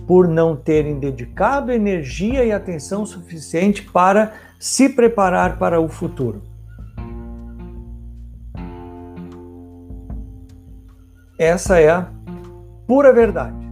por 0.05 0.25
não 0.25 0.55
terem 0.55 0.97
dedicado 0.97 1.69
energia 1.69 2.43
e 2.45 2.51
atenção 2.51 3.05
suficiente 3.05 3.83
para 3.83 4.46
se 4.59 4.89
preparar 4.89 5.57
para 5.57 5.79
o 5.79 5.87
futuro. 5.87 6.41
Essa 11.37 11.79
é 11.79 11.89
a 11.89 12.11
pura 12.87 13.13
verdade. 13.13 13.66